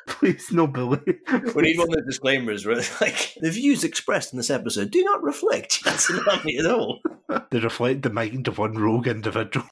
[0.05, 0.99] Please, no bully.
[1.55, 5.03] We need one of the disclaimers it's like the views expressed in this episode do
[5.03, 7.01] not reflect Jason Lumley at all.
[7.51, 9.67] They reflect the mind of one rogue individual.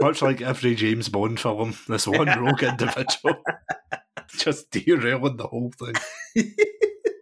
[0.00, 3.42] Much like every James Bond film, this one rogue individual
[4.36, 5.94] just derailing the whole thing.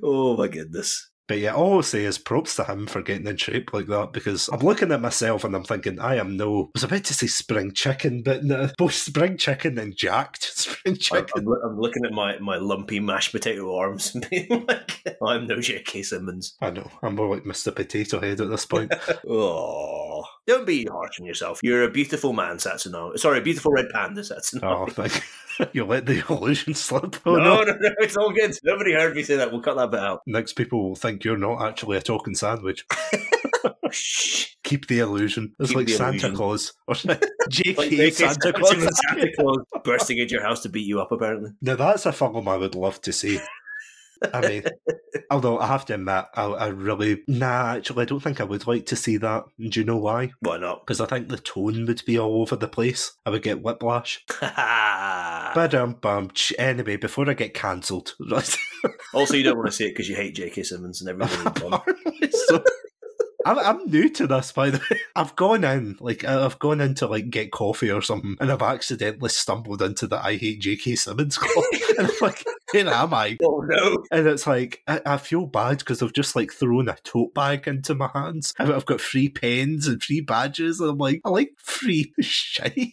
[0.02, 1.10] Oh my goodness.
[1.28, 4.12] But yeah, all I'll say is props to him for getting in shape like that
[4.14, 6.64] because I'm looking at myself and I'm thinking, I am no.
[6.64, 10.94] I was about to say spring chicken, but no, both spring chicken and jacked spring
[10.94, 11.46] I'm, chicken.
[11.46, 15.60] I'm, I'm looking at my, my lumpy mashed potato arms and being like, I'm no
[15.60, 16.02] J.K.
[16.02, 16.54] Simmons.
[16.62, 17.74] I know, I'm more like Mr.
[17.74, 18.94] Potato Head at this point.
[19.28, 20.07] Oh,
[20.48, 21.60] don't be harsh on yourself.
[21.62, 23.16] You're a beautiful man, Satsuno.
[23.18, 24.62] Sorry, a beautiful red panda, Satsuno.
[24.62, 25.22] oh, thank you.
[25.72, 27.16] You let the illusion slip.
[27.26, 27.64] Oh, no, no.
[27.64, 28.56] no, no, it's all good.
[28.62, 29.50] Nobody heard me say that.
[29.50, 30.20] We'll cut that bit out.
[30.24, 32.86] Next, people will think you're not actually a talking sandwich.
[33.90, 34.54] Shh.
[34.62, 35.56] Keep the illusion.
[35.58, 36.36] It's Keep like Santa illusion.
[36.36, 36.74] Claus.
[36.86, 38.98] Or JK Like Santa Claus.
[39.08, 41.50] Santa Claus bursting into your house to beat you up, apparently.
[41.60, 43.40] Now that's a film I would love to see.
[44.32, 44.64] I mean,
[45.30, 47.74] although I have to admit, I, I really nah.
[47.74, 49.44] Actually, I don't think I would like to see that.
[49.58, 50.32] And do you know why?
[50.40, 50.86] Why not?
[50.86, 53.12] Because I think the tone would be all over the place.
[53.24, 54.24] I would get whiplash.
[55.54, 56.30] But um, bum.
[56.58, 58.14] Anyway, before I get cancelled,
[59.14, 60.62] also, you don't want to see it because you hate J.K.
[60.62, 61.72] Simmons and everything he's done.
[61.72, 62.62] Apparently so.
[63.46, 65.00] I'm, I'm new to this, by the way.
[65.16, 68.62] I've gone in, like, I've gone in to, like, get coffee or something, and I've
[68.62, 70.96] accidentally stumbled into the I Hate J.K.
[70.96, 71.64] Simmons club.
[71.98, 73.36] and I'm like, where am I?
[73.42, 74.04] Oh no!
[74.10, 77.66] And it's like, I, I feel bad because I've just, like, thrown a tote bag
[77.66, 78.54] into my hands.
[78.58, 82.92] I've, I've got free pens and free badges, and I'm like, I like free shit.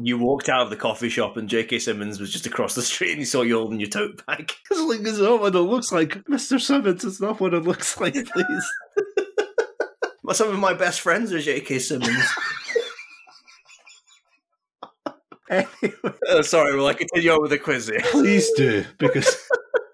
[0.00, 1.78] You walked out of the coffee shop, and J.K.
[1.78, 4.52] Simmons was just across the street, and he saw you holding your tote bag.
[4.70, 6.22] It's like, it's not what it looks like.
[6.24, 6.60] Mr.
[6.60, 8.72] Simmons, it's not what it looks like, please.
[10.32, 11.78] Some of my best friends are J.K.
[11.78, 12.26] Simmons.
[15.50, 15.68] Anyway,
[16.28, 18.00] oh, sorry, will I continue on with the quiz here?
[18.10, 19.36] please do, because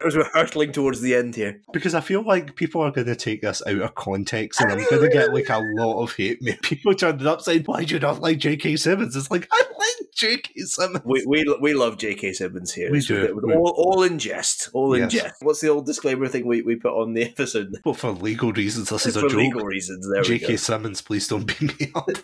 [0.04, 1.60] As we're hurtling towards the end here.
[1.72, 4.84] because I feel like people are going to take this out of context, and I'm
[4.90, 6.56] going to get like a lot of hate mail.
[6.62, 8.74] People turning up saying, "Why do you not like J.K.
[8.78, 10.52] Simmons?" It's like I like J.K.
[10.62, 11.04] Simmons.
[11.04, 12.32] We, we, we love J.K.
[12.32, 12.90] Simmons here.
[12.90, 13.32] We It's do.
[13.36, 14.70] with- with all, all in jest.
[14.72, 15.12] All in Yes.
[15.12, 15.34] jest.
[15.42, 17.72] What's the old disclaimer thing we, we put on the episode?
[17.84, 19.38] But for legal reasons, this is For a joke.
[19.38, 20.08] legal reasons.
[20.12, 20.46] There we J.K.
[20.48, 20.56] go.
[20.56, 22.08] Simmons, please don't beat me up.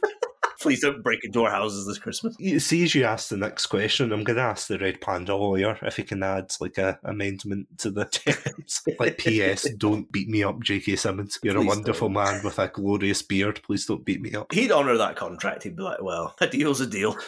[0.61, 2.35] Please don't break into our houses this Christmas.
[2.39, 5.37] You see, as you ask the next question, I'm going to ask the Red Panda
[5.37, 9.69] lawyer if he can add like a amendment to the terms, like P.S.
[9.77, 10.97] Don't beat me up, J.K.
[10.97, 11.39] Simmons.
[11.43, 13.61] You're Please a wonderful man with a glorious beard.
[13.63, 14.53] Please don't beat me up.
[14.53, 15.63] He'd honour that contract.
[15.63, 17.17] He'd be like, well, a deal's a deal.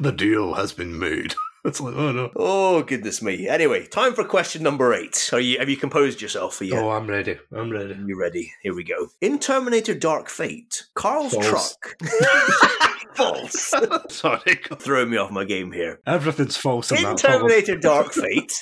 [0.00, 1.34] The deal has been made.
[1.64, 2.30] It's like, oh no.
[2.36, 3.46] Oh, goodness me.
[3.46, 5.28] Anyway, time for question number eight.
[5.32, 6.78] Are you, have you composed yourself for yet?
[6.82, 7.38] Oh, I'm ready.
[7.54, 7.96] I'm ready.
[8.06, 8.50] You ready?
[8.62, 9.08] Here we go.
[9.20, 11.76] In Terminator Dark Fate, Carl's False.
[11.76, 11.96] truck.
[13.14, 13.74] False.
[14.08, 14.58] Sorry.
[14.78, 16.00] Throwing me off my game here.
[16.06, 17.16] Everything's false in, In.
[17.16, 18.52] Terminator Dark Fate,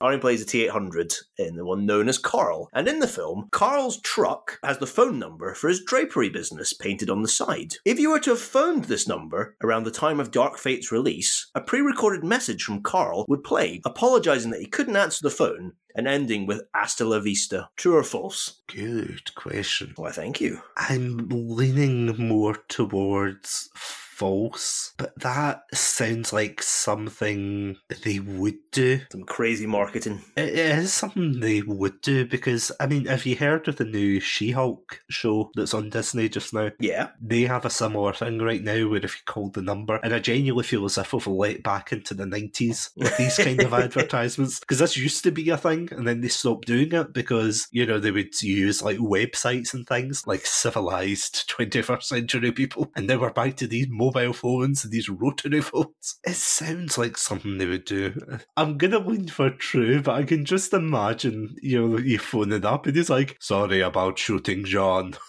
[0.00, 2.68] Arnie plays a T 800 in the one known as Carl.
[2.72, 7.10] And in the film, Carl's truck has the phone number for his drapery business painted
[7.10, 7.74] on the side.
[7.84, 11.50] If you were to have phoned this number around the time of Dark Fate's release,
[11.54, 15.72] a pre recorded message from Carl would play, apologising that he couldn't answer the phone
[15.96, 17.70] and ending with Hasta la vista.
[17.76, 18.60] True or false?
[18.68, 19.92] Good question.
[19.96, 20.60] Why, thank you.
[20.76, 23.70] I'm leaning more towards
[24.16, 29.00] false, but that sounds like something they would do.
[29.12, 30.22] Some crazy marketing.
[30.36, 34.20] It is something they would do because, I mean, have you heard of the new
[34.20, 36.70] She Hulk show that's on Disney just now?
[36.80, 37.10] Yeah.
[37.20, 40.18] They have a similar thing right now where if you call the number, and I
[40.18, 44.60] genuinely feel as if we've let back into the 90s with these kind of advertisements
[44.60, 47.84] because this used to be a thing and then they stopped doing it because, you
[47.84, 52.90] know, they would use like websites and things like civilized 21st century people.
[52.96, 56.18] And now we're back to these mobile phones and these rotary phones.
[56.24, 58.14] It sounds like something they would do.
[58.56, 62.86] I'm gonna lean for true, but I can just imagine, you know, you phoning up
[62.86, 65.14] and he's like, sorry about shooting John.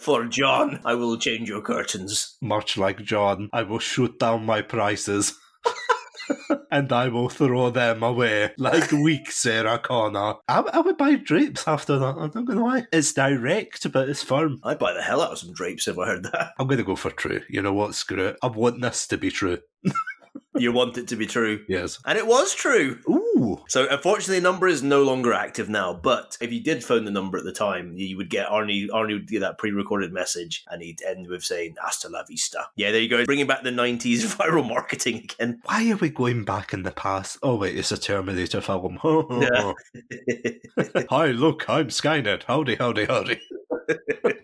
[0.00, 2.36] For John, I will change your curtains.
[2.42, 5.34] Much like John, I will shoot down my prices.
[6.70, 10.34] and I will throw them away like weak Sarah Connor.
[10.48, 12.16] I, I would buy drapes after that.
[12.16, 12.86] I'm not gonna lie.
[12.92, 14.60] It's direct, but it's firm.
[14.64, 16.52] I'd buy the hell out of some drapes if I heard that.
[16.58, 17.42] I'm gonna go for true.
[17.48, 17.94] You know what?
[17.94, 18.36] Screw it.
[18.42, 19.58] I want this to be true.
[20.56, 21.64] You want it to be true.
[21.68, 21.98] Yes.
[22.04, 22.98] And it was true.
[23.08, 23.62] Ooh.
[23.68, 25.94] So unfortunately, the number is no longer active now.
[25.94, 28.88] But if you did phone the number at the time, you would get Arnie.
[28.88, 32.92] Arnie would get that pre-recorded message, and he'd end with saying "Hasta la vista." Yeah,
[32.92, 33.24] there you go.
[33.24, 35.60] Bringing back the '90s viral marketing again.
[35.64, 37.38] Why are we going back in the past?
[37.42, 38.98] Oh wait, it's a Terminator film.
[41.10, 42.44] Hi, look, I'm Skynet.
[42.44, 43.40] Howdy, howdy, howdy.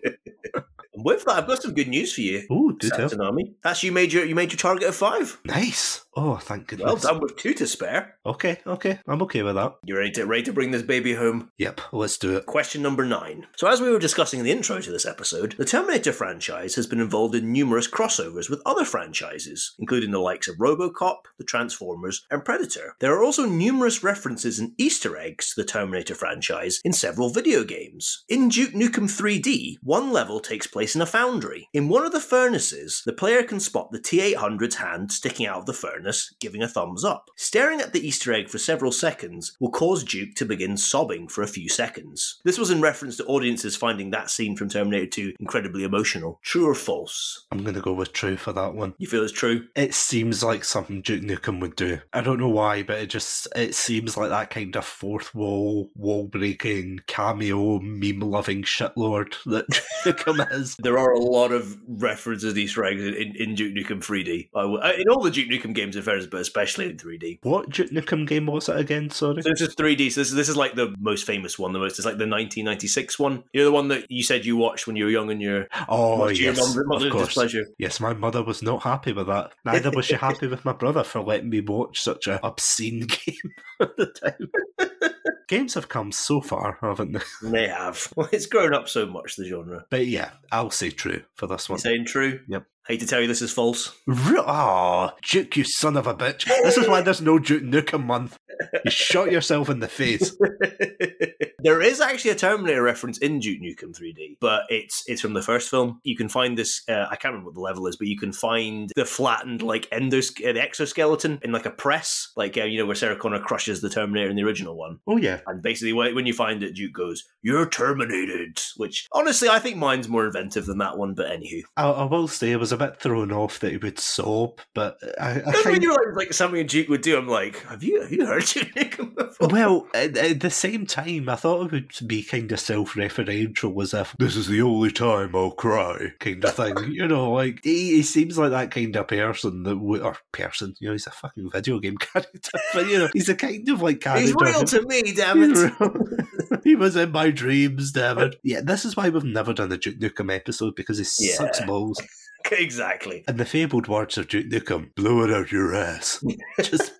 [1.03, 2.43] With that, I've got some good news for you.
[2.51, 3.09] Ooh, do tell.
[3.09, 3.53] Tsunami.
[3.63, 5.39] That's you made your you made your target of five.
[5.45, 6.05] Nice.
[6.15, 6.85] Oh, thank goodness.
[6.85, 8.17] Well done with two to spare.
[8.25, 9.75] Okay, okay, I'm okay with that.
[9.85, 11.51] You ready to ready to bring this baby home?
[11.57, 12.45] Yep, let's do it.
[12.45, 13.47] Question number nine.
[13.55, 16.85] So, as we were discussing in the intro to this episode, the Terminator franchise has
[16.85, 22.25] been involved in numerous crossovers with other franchises, including the likes of Robocop, the Transformers,
[22.29, 22.95] and Predator.
[22.99, 27.63] There are also numerous references and Easter eggs to the Terminator franchise in several video
[27.63, 28.25] games.
[28.27, 31.69] In Duke Nukem 3D, one level takes place in a foundry.
[31.73, 35.59] In one of the furnaces, the player can spot the T 800's hand sticking out
[35.59, 36.00] of the furnace,
[36.39, 37.29] giving a thumbs up.
[37.35, 41.41] Staring at the Easter egg for several seconds will cause Duke to begin sobbing for
[41.41, 42.39] a few seconds.
[42.43, 46.39] This was in reference to audiences finding that scene from Terminator 2 incredibly emotional.
[46.43, 47.45] True or false?
[47.51, 48.93] I'm gonna go with true for that one.
[48.97, 49.67] You feel it's true?
[49.75, 51.99] It seems like something Duke Nukem would do.
[52.13, 55.89] I don't know why, but it just it seems like that kind of fourth wall,
[55.95, 59.67] wall breaking, cameo, meme loving shitlord that
[60.03, 60.75] Duke Nukem is.
[60.77, 64.49] There are a lot of references to Easter eggs in, in Duke Nukem 3D.
[64.55, 67.39] I in all the Duke Nukem games, in fairness, but especially in 3D.
[67.43, 69.09] What Nukem game was that again?
[69.09, 69.41] Sorry.
[69.41, 70.11] So this is 3D.
[70.11, 71.73] So this is, this is like the most famous one.
[71.73, 71.97] The most.
[71.99, 73.43] It's like the 1996 one.
[73.53, 75.67] You know the one that you said you watched when you were young and you're
[75.89, 77.25] Oh your yes, mother- mother's of course.
[77.27, 77.65] displeasure.
[77.77, 79.51] Yes, my mother was not happy with that.
[79.65, 83.51] Neither was she happy with my brother for letting me watch such a obscene game
[83.79, 84.49] at the time.
[85.47, 87.19] Games have come so far, haven't they?
[87.49, 88.07] They have.
[88.15, 89.85] Well, it's grown up so much the genre.
[89.89, 91.79] But yeah, I'll say true for this You one.
[91.79, 92.39] saying true?
[92.47, 92.63] Yep.
[92.87, 93.95] Hate to tell you this is false.
[94.09, 96.45] Oh, Duke, you son of a bitch.
[96.63, 98.37] This is why there's no Duke Nukem month.
[98.83, 100.35] You shot yourself in the face.
[101.59, 105.41] there is actually a Terminator reference in Duke Nukem 3D, but it's it's from the
[105.41, 105.99] first film.
[106.03, 106.81] You can find this.
[106.87, 109.89] Uh, I can't remember what the level is, but you can find the flattened like
[109.91, 113.39] endos uh, the exoskeleton in like a press, like uh, you know where Sarah Connor
[113.39, 114.99] crushes the Terminator in the original one.
[115.07, 115.41] Oh, yeah.
[115.47, 119.77] And basically, when when you find it, Duke goes, "You're terminated." Which honestly, I think
[119.77, 121.13] mine's more inventive than that one.
[121.13, 123.99] But anywho, I, I will say I was a bit thrown off that he would
[123.99, 127.63] sob, but I, I when kind you're like, like something Duke would do, I'm like,
[127.65, 129.47] have you have you heard Duke Nukem before?
[129.49, 133.93] Well, at, at the same time, I thought it would be kind of self-referential, as
[133.93, 136.75] if this is the only time I'll cry, kind of thing.
[136.91, 140.75] you know, like he, he seems like that kind of person that would, or person.
[140.79, 143.81] You know, he's a fucking video game character, but you know, he's a kind of
[143.81, 144.21] like character.
[144.25, 146.61] He's real to me, damn it.
[146.63, 148.35] he was in my dreams, damn it.
[148.43, 151.35] Yeah, this is why we've never done a Duke Nukem episode because he Yeah.
[151.35, 152.01] sucks balls.
[152.51, 153.23] exactly.
[153.27, 156.23] And the fabled words of Duke Nukem, blow it out your ass.
[156.61, 156.91] Just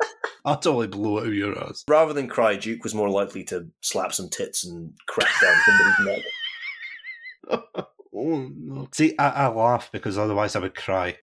[0.46, 1.84] utterly blow it out your ass.
[1.88, 6.24] Rather than cry, Duke was more likely to slap some tits and crack down somebody's
[7.76, 7.86] neck.
[8.14, 8.88] Oh no.
[8.92, 11.18] See, I, I laugh because otherwise I would cry.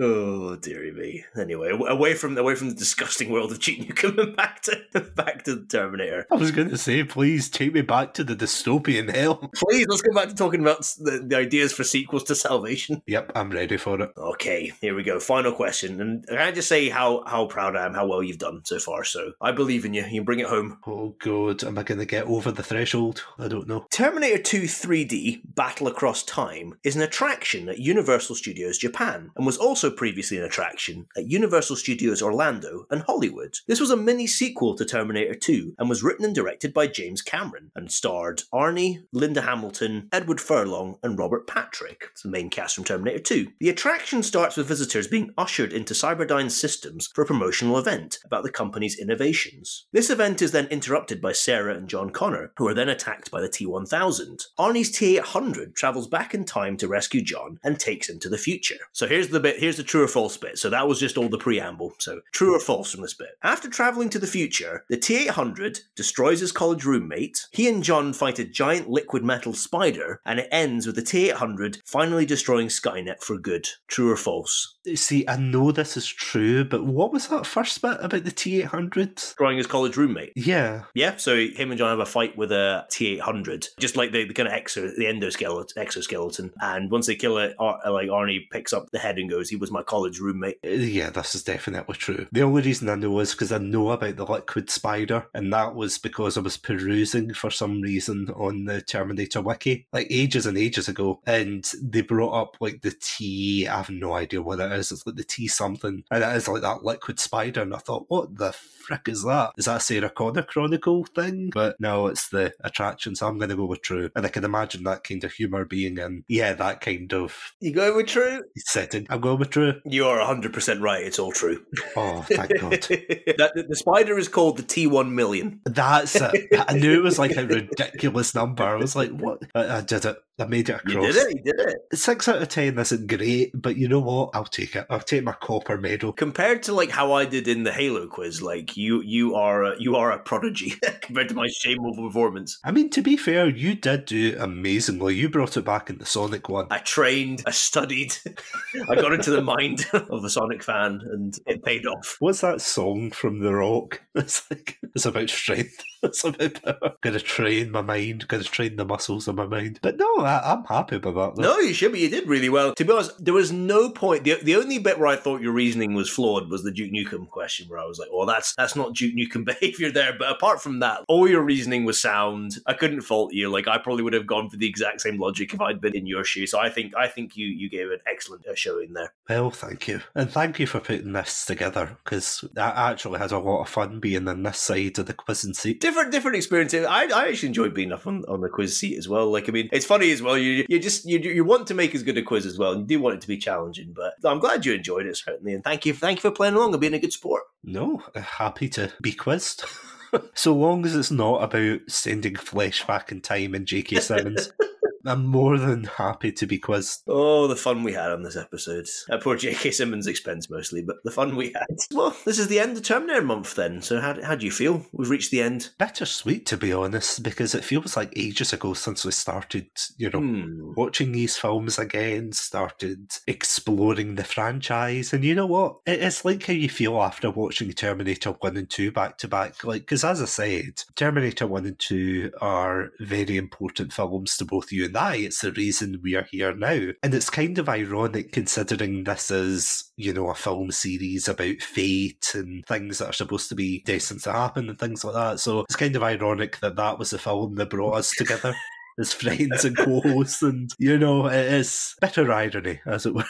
[0.00, 1.24] Oh dearie me.
[1.38, 5.44] Anyway, away from away from the disgusting world of cheating, you coming back to back
[5.44, 6.26] to the Terminator.
[6.30, 9.36] I was going to say, please take me back to the dystopian hell.
[9.54, 13.02] Please, let's go back to talking about the, the ideas for sequels to Salvation.
[13.06, 14.12] Yep, I'm ready for it.
[14.16, 15.18] Okay, here we go.
[15.18, 18.38] Final question, and can I just say how how proud I am, how well you've
[18.38, 19.04] done so far.
[19.04, 20.02] So I believe in you.
[20.02, 20.78] You can bring it home.
[20.86, 23.24] Oh god, am I going to get over the threshold?
[23.38, 23.86] I don't know.
[23.90, 29.56] Terminator 2 3D Battle Across Time is an attraction at Universal Studios Japan and was
[29.56, 33.56] also previously an attraction at Universal Studios Orlando and Hollywood.
[33.66, 37.22] This was a mini sequel to Terminator 2 and was written and directed by James
[37.22, 42.04] Cameron and starred Arnie, Linda Hamilton, Edward Furlong, and Robert Patrick.
[42.12, 43.48] It's the main cast from Terminator 2.
[43.60, 48.42] The attraction starts with visitors being ushered into Cyberdyne's systems for a promotional event about
[48.42, 49.86] the company's innovations.
[49.92, 53.40] This event is then interrupted by Sarah and John Connor, who are then attacked by
[53.40, 54.44] the T 1000.
[54.58, 58.38] Arnie's T 800 travels back in time to rescue John and takes him to the
[58.38, 58.76] future.
[58.92, 60.56] So here's the bit, here's the true or false bit.
[60.58, 61.94] So that was just all the preamble.
[61.98, 63.30] So true or false from this bit.
[63.42, 67.48] After traveling to the future, the T 800 destroys his college roommate.
[67.50, 71.30] He and John fight a giant liquid metal spider, and it ends with the T
[71.30, 73.68] 800 finally destroying Skynet for good.
[73.88, 74.76] True or false?
[74.94, 79.16] See, I know this is true, but what was that first bit about the T800?
[79.16, 80.32] Destroying his college roommate.
[80.36, 80.84] Yeah.
[80.94, 84.12] Yeah, so him and John have a fight with a T eight hundred, just like
[84.12, 86.52] the, the kind of exo, the endoskeleton, exoskeleton.
[86.60, 89.60] And once they kill it, Ar- like Arnie picks up the head and goes, "He
[89.60, 90.58] was my college roommate.
[90.64, 92.26] Uh, Yeah, this is definitely true.
[92.30, 95.74] The only reason I know is because I know about the liquid spider, and that
[95.74, 100.58] was because I was perusing for some reason on the Terminator wiki, like ages and
[100.58, 103.66] ages ago, and they brought up like the T.
[103.66, 104.92] I have no idea what it is.
[104.92, 107.62] It's like the T something, and it is like that liquid spider.
[107.62, 108.54] And I thought, what the
[108.86, 109.52] frick is that?
[109.56, 111.50] Is that a Sarah Connor Chronicle thing?
[111.52, 114.10] But no, it's the attraction, so I'm going to go with true.
[114.14, 117.72] And I can imagine that kind of humour being in, yeah, that kind of You
[117.72, 118.42] going with true?
[118.56, 119.06] setting.
[119.10, 119.74] I'm going with true.
[119.84, 121.02] You are 100% right.
[121.04, 121.64] It's all true.
[121.96, 122.70] Oh, thank God.
[122.80, 125.60] that, the, the spider is called the T1 million.
[125.64, 126.46] That's it.
[126.68, 128.62] I knew it was like a ridiculous number.
[128.64, 129.42] I was like, what?
[129.54, 130.16] I, I did it.
[130.38, 131.14] I made it You across.
[131.14, 131.36] did it.
[131.46, 131.78] You did it.
[131.98, 134.30] Six out of ten isn't great, but you know what?
[134.34, 134.86] I'll take it.
[134.90, 136.12] I'll take my copper medal.
[136.12, 139.80] Compared to like how I did in the Halo quiz, like you, you are a,
[139.80, 142.58] you are a prodigy compared to my shameful performance.
[142.64, 145.14] I mean, to be fair, you did do amazingly.
[145.14, 146.66] You brought it back in the Sonic one.
[146.70, 148.16] I trained, I studied,
[148.90, 152.16] I got into the mind of a Sonic fan, and it paid off.
[152.18, 154.02] What's that song from The Rock?
[154.14, 155.82] It's like it's about strength.
[156.24, 156.92] About power.
[157.00, 158.26] Gonna train my mind.
[158.28, 159.78] Gonna train the muscles of my mind.
[159.82, 161.42] But no, I, I'm happy about that.
[161.42, 162.00] No, you should be.
[162.00, 162.74] You did really well.
[162.74, 164.24] To be honest, there was no point.
[164.24, 167.28] The, the only bit where I thought your reasoning was flawed was the Duke Nukem
[167.28, 170.62] question, where I was like, "Well, that's that's not Duke Nukem behavior there." But apart
[170.62, 172.56] from that, all your reasoning was sound.
[172.66, 173.50] I couldn't fault you.
[173.50, 176.06] Like I probably would have gone for the exact same logic if I'd been in
[176.06, 176.50] your shoes.
[176.50, 179.12] So I think I think you you gave an excellent uh, showing there.
[179.28, 180.00] Well, thank you.
[180.14, 184.00] And thank you for putting this together because I actually had a lot of fun
[184.00, 185.80] being in this side of the quiz and seat.
[185.80, 186.86] Different different experiences.
[186.86, 189.30] I, I actually enjoyed being up on, on the quiz seat as well.
[189.30, 190.38] Like I mean, it's funny as well.
[190.38, 192.82] You you just you you want to make as good a quiz as well, and
[192.82, 193.92] you do want it to be challenging.
[193.94, 196.72] But I'm glad you enjoyed it certainly, and thank you thank you for playing along
[196.72, 197.42] and being a good sport.
[197.64, 199.64] No, uh, happy to be quizzed.
[200.34, 204.00] so long as it's not about sending flesh back in time and J.K.
[204.00, 204.52] Simmons,
[205.06, 207.02] I'm more than happy to be quizzed.
[207.06, 208.86] Oh, the fun we had on this episode.
[209.10, 209.70] At poor J.K.
[209.70, 211.66] Simmons' expense mostly, but the fun we had.
[211.92, 213.82] Well, this is the end of Terminator month then.
[213.82, 214.84] So how, how do you feel?
[214.92, 215.70] We've reached the end.
[215.78, 220.20] Bittersweet, to be honest, because it feels like ages ago since we started, you know,
[220.20, 220.72] Hmm.
[220.76, 225.12] watching these films again, started exploring the franchise.
[225.12, 225.78] And you know what?
[225.86, 229.62] It- It's like how you feel after watching Terminator 1 and 2 back to back.
[229.64, 234.72] Like, because as I said, Terminator 1 and 2 are very important films to both
[234.72, 235.16] you and I.
[235.16, 236.90] It's the reason we are here now.
[237.02, 242.32] And it's kind of ironic considering this is, you know, a film series about fate
[242.34, 245.40] and things that are supposed to be destined to happen and things like that.
[245.40, 248.54] So it's kind of ironic that that was the film that brought us together.
[248.98, 253.24] As friends and co-hosts, and you know, it is bitter irony, as it were.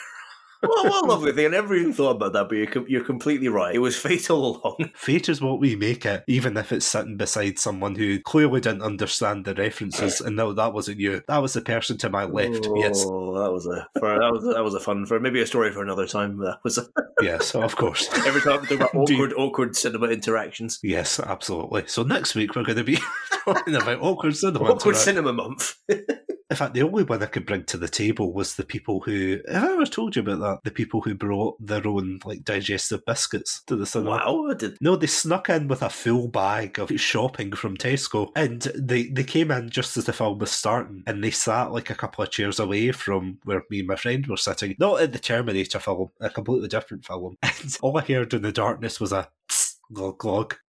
[0.61, 1.45] Well, what a lovely thing.
[1.45, 3.75] I never even thought about that, but you're, you're completely right.
[3.75, 4.91] It was fatal along.
[4.95, 8.81] Fate is what we make it, even if it's sitting beside someone who clearly didn't
[8.81, 10.21] understand the references.
[10.21, 11.21] And no, that wasn't you.
[11.27, 12.67] That was the person to my left.
[12.67, 15.41] Oh, yes, Oh, that was a for, that was that was a fun for maybe
[15.41, 16.37] a story for another time.
[16.39, 16.85] That was a,
[17.21, 18.09] yes, of course.
[18.25, 20.79] every time we talk about Do you- awkward awkward cinema interactions.
[20.83, 21.83] Yes, absolutely.
[21.87, 22.99] So next week we're going to be
[23.45, 24.65] talking about awkward cinema.
[24.65, 25.03] Awkward interaction.
[25.15, 25.75] cinema month.
[26.49, 29.39] In fact, the only one I could bring to the table was the people who.
[29.51, 30.59] Have I ever told you about that?
[30.63, 34.11] The people who brought their own like digestive biscuits to the cinema.
[34.11, 34.77] wow, I did.
[34.79, 39.25] No, they snuck in with a full bag of shopping from Tesco, and they they
[39.25, 42.31] came in just as the film was starting, and they sat like a couple of
[42.31, 44.75] chairs away from where me and my friend were sitting.
[44.79, 47.37] Not at the Terminator film, a completely different film.
[47.59, 49.27] And all I heard in the darkness was a
[49.91, 50.51] glog.
[50.51, 50.66] tss.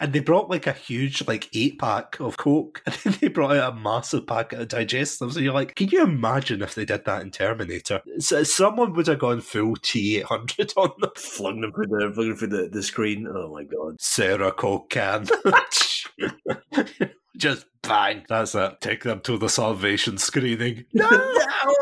[0.00, 3.56] And they brought like a huge, like eight pack of Coke, and then they brought
[3.56, 5.36] out a massive packet of digestives.
[5.36, 8.02] And you're like, can you imagine if they did that in Terminator?
[8.18, 11.10] So someone would have gone full T800 on them.
[11.16, 13.26] Flung them through the flung them through the, the screen.
[13.28, 14.00] Oh my god.
[14.00, 15.26] Sarah Coke can.
[17.36, 18.24] Just bang.
[18.28, 18.80] That's it.
[18.80, 20.84] Take them to the salvation screening.
[20.94, 21.08] No,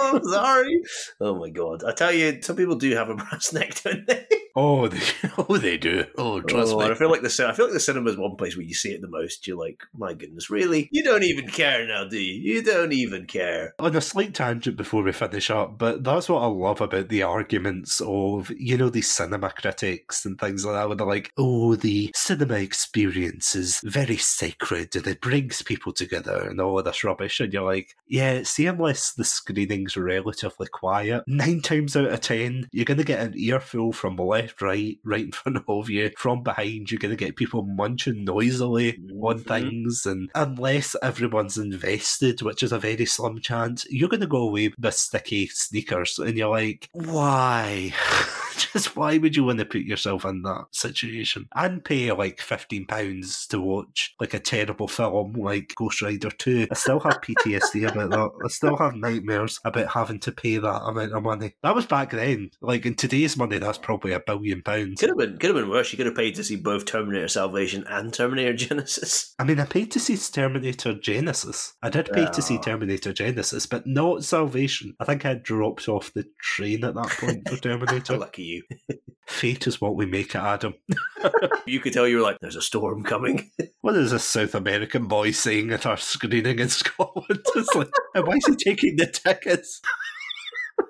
[0.00, 0.80] I'm sorry.
[1.20, 1.82] Oh my god.
[1.84, 4.26] I tell you, some people do have a brass neck, don't they?
[4.54, 5.00] Oh, they,
[5.38, 6.04] oh, they do.
[6.16, 6.86] Oh, trust Oh, me.
[6.86, 8.90] I feel like the I feel like the cinema is one place where you see
[8.90, 9.46] it the most.
[9.46, 10.88] You're like, my goodness, really?
[10.92, 12.54] You don't even care now, do you?
[12.54, 13.74] You don't even care.
[13.78, 17.22] On a slight tangent before we finish up, but that's what I love about the
[17.22, 21.74] arguments of, you know, these cinema critics and things like that, where they're like, oh,
[21.76, 27.04] the cinema experience is very sacred and it brings people together and all of this
[27.04, 27.40] rubbish.
[27.40, 32.68] And you're like, yeah, see, unless the screening's relatively quiet, nine times out of ten,
[32.72, 36.10] you're going to get an earful from left, right, right in front of you.
[36.16, 39.46] From behind, you're going to get people munching noisily on Mhm.
[39.46, 40.06] things.
[40.06, 44.72] And unless everyone's invested, which is a very slim chance, you're going to go away
[44.78, 46.18] with sticky sneakers.
[46.18, 47.94] And you're like, why?
[48.72, 52.86] Just why would you want to put yourself in that situation and pay like fifteen
[52.86, 56.66] pounds to watch like a terrible film like Ghost Rider Two?
[56.70, 58.30] I still have PTSD about that.
[58.44, 61.54] I still have nightmares about having to pay that amount of money.
[61.62, 62.50] That was back then.
[62.60, 65.00] Like in today's money, that's probably a billion pounds.
[65.00, 65.92] Could have been could have been worse.
[65.92, 69.32] You could have paid to see both Terminator Salvation and Terminator Genisys.
[69.38, 71.72] I mean, I paid to see Terminator Genisys.
[71.82, 72.62] I did pay to see Oh.
[72.62, 74.94] Terminator Genisys, but not Salvation.
[74.98, 78.16] I think I dropped off the train at that point for Terminator.
[78.16, 78.62] Lucky you.
[79.26, 80.74] Fate is what we make it, Adam.
[81.66, 83.50] You could tell you were like, "There's a storm coming."
[83.80, 87.44] What is a South American boy saying at our screening in Scotland?
[87.54, 89.80] It's like, why is he taking the tickets?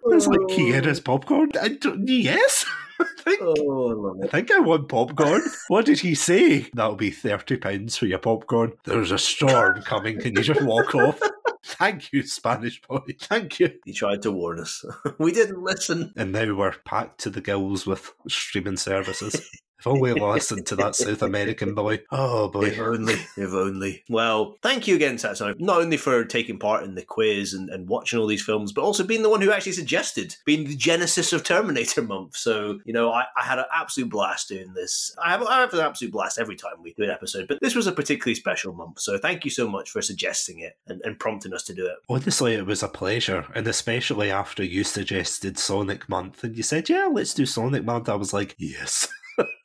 [0.08, 0.54] It's like oh.
[0.56, 1.50] he had his popcorn.
[1.60, 2.64] I don't, yes,
[3.00, 4.30] I think, Oh, I love I it.
[4.30, 5.42] think I want popcorn.
[5.68, 6.68] what did he say?
[6.74, 8.72] That'll be thirty pounds for your popcorn.
[8.84, 10.20] There's a storm coming.
[10.20, 11.20] Can you just walk off?
[11.64, 13.00] Thank you, Spanish boy.
[13.20, 13.72] Thank you.
[13.84, 14.84] He tried to warn us.
[15.18, 16.12] we didn't listen.
[16.16, 19.48] And now we're packed to the gills with streaming services.
[19.78, 22.00] If only we listened to that South American boy.
[22.10, 22.66] Oh boy.
[22.66, 24.04] If only, if only.
[24.08, 27.88] Well, thank you again, Tatsu, not only for taking part in the quiz and, and
[27.88, 31.32] watching all these films, but also being the one who actually suggested being the genesis
[31.32, 32.36] of Terminator Month.
[32.36, 35.14] So, you know, I, I had an absolute blast doing this.
[35.22, 37.74] I have, I have an absolute blast every time we do an episode, but this
[37.74, 39.00] was a particularly special month.
[39.00, 41.96] So thank you so much for suggesting it and, and prompting us to do it.
[42.08, 46.88] Honestly, it was a pleasure, and especially after you suggested Sonic Month and you said,
[46.88, 48.08] Yeah, let's do Sonic Month.
[48.08, 49.08] I was like, Yes.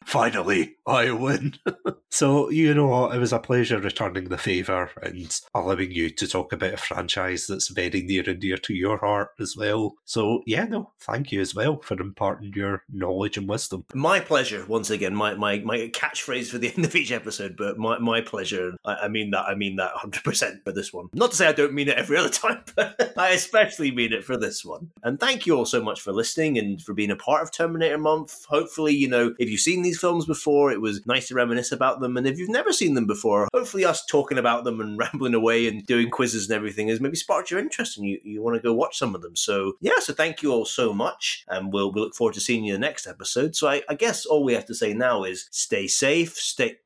[0.05, 1.53] Finally, I win.
[2.09, 3.15] so, you know what?
[3.15, 7.47] It was a pleasure returning the favour and allowing you to talk about a franchise
[7.47, 9.95] that's very near and dear to your heart as well.
[10.05, 13.85] So, yeah, no, thank you as well for imparting your knowledge and wisdom.
[13.93, 17.77] My pleasure, once again, my, my, my catchphrase for the end of each episode, but
[17.77, 18.73] my, my pleasure.
[18.83, 21.07] I, I mean that, I mean that 100% for this one.
[21.13, 24.25] Not to say I don't mean it every other time, but I especially mean it
[24.25, 24.91] for this one.
[25.03, 27.97] And thank you all so much for listening and for being a part of Terminator
[27.97, 28.45] Month.
[28.45, 31.99] Hopefully, you know, if you've seen these films before, it was nice to reminisce about
[31.99, 32.15] them.
[32.15, 35.67] And if you've never seen them before, hopefully us talking about them and rambling away
[35.67, 38.61] and doing quizzes and everything has maybe sparked your interest and you, you want to
[38.61, 39.35] go watch some of them.
[39.35, 41.43] So yeah, so thank you all so much.
[41.49, 43.53] And we'll, we'll look forward to seeing you in the next episode.
[43.53, 46.77] So I, I guess all we have to say now is stay safe, stay...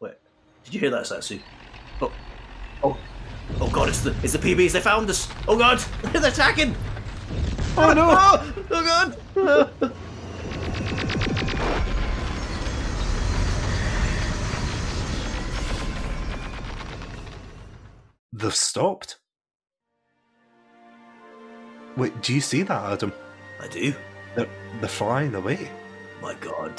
[0.00, 0.14] Wait,
[0.64, 1.42] did you hear that, Satsu?
[2.00, 2.12] Oh,
[2.82, 2.96] oh,
[3.60, 5.28] oh God, it's the, it's the PBs, they found us.
[5.46, 6.74] Oh God, they're attacking.
[7.76, 8.08] Oh no!
[8.10, 9.92] Oh, oh God.
[18.36, 19.18] They've stopped.
[21.96, 23.10] Wait, do you see that, Adam?
[23.62, 23.94] I do.
[24.34, 24.48] They're,
[24.80, 25.70] they're flying away.
[26.20, 26.78] My God.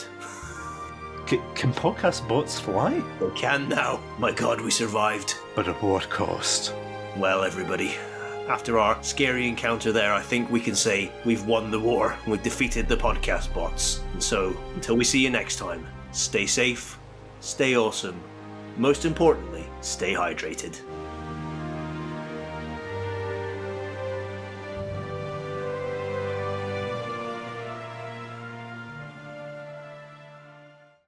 [1.27, 3.01] C- can podcast bots fly?
[3.19, 3.99] They can now.
[4.19, 5.33] My God, we survived.
[5.55, 6.75] But at what cost?
[7.15, 7.95] Well, everybody,
[8.47, 12.15] after our scary encounter there, I think we can say we've won the war.
[12.27, 14.03] We've defeated the podcast bots.
[14.13, 16.99] And so, until we see you next time, stay safe,
[17.39, 18.21] stay awesome.
[18.77, 20.79] Most importantly, stay hydrated.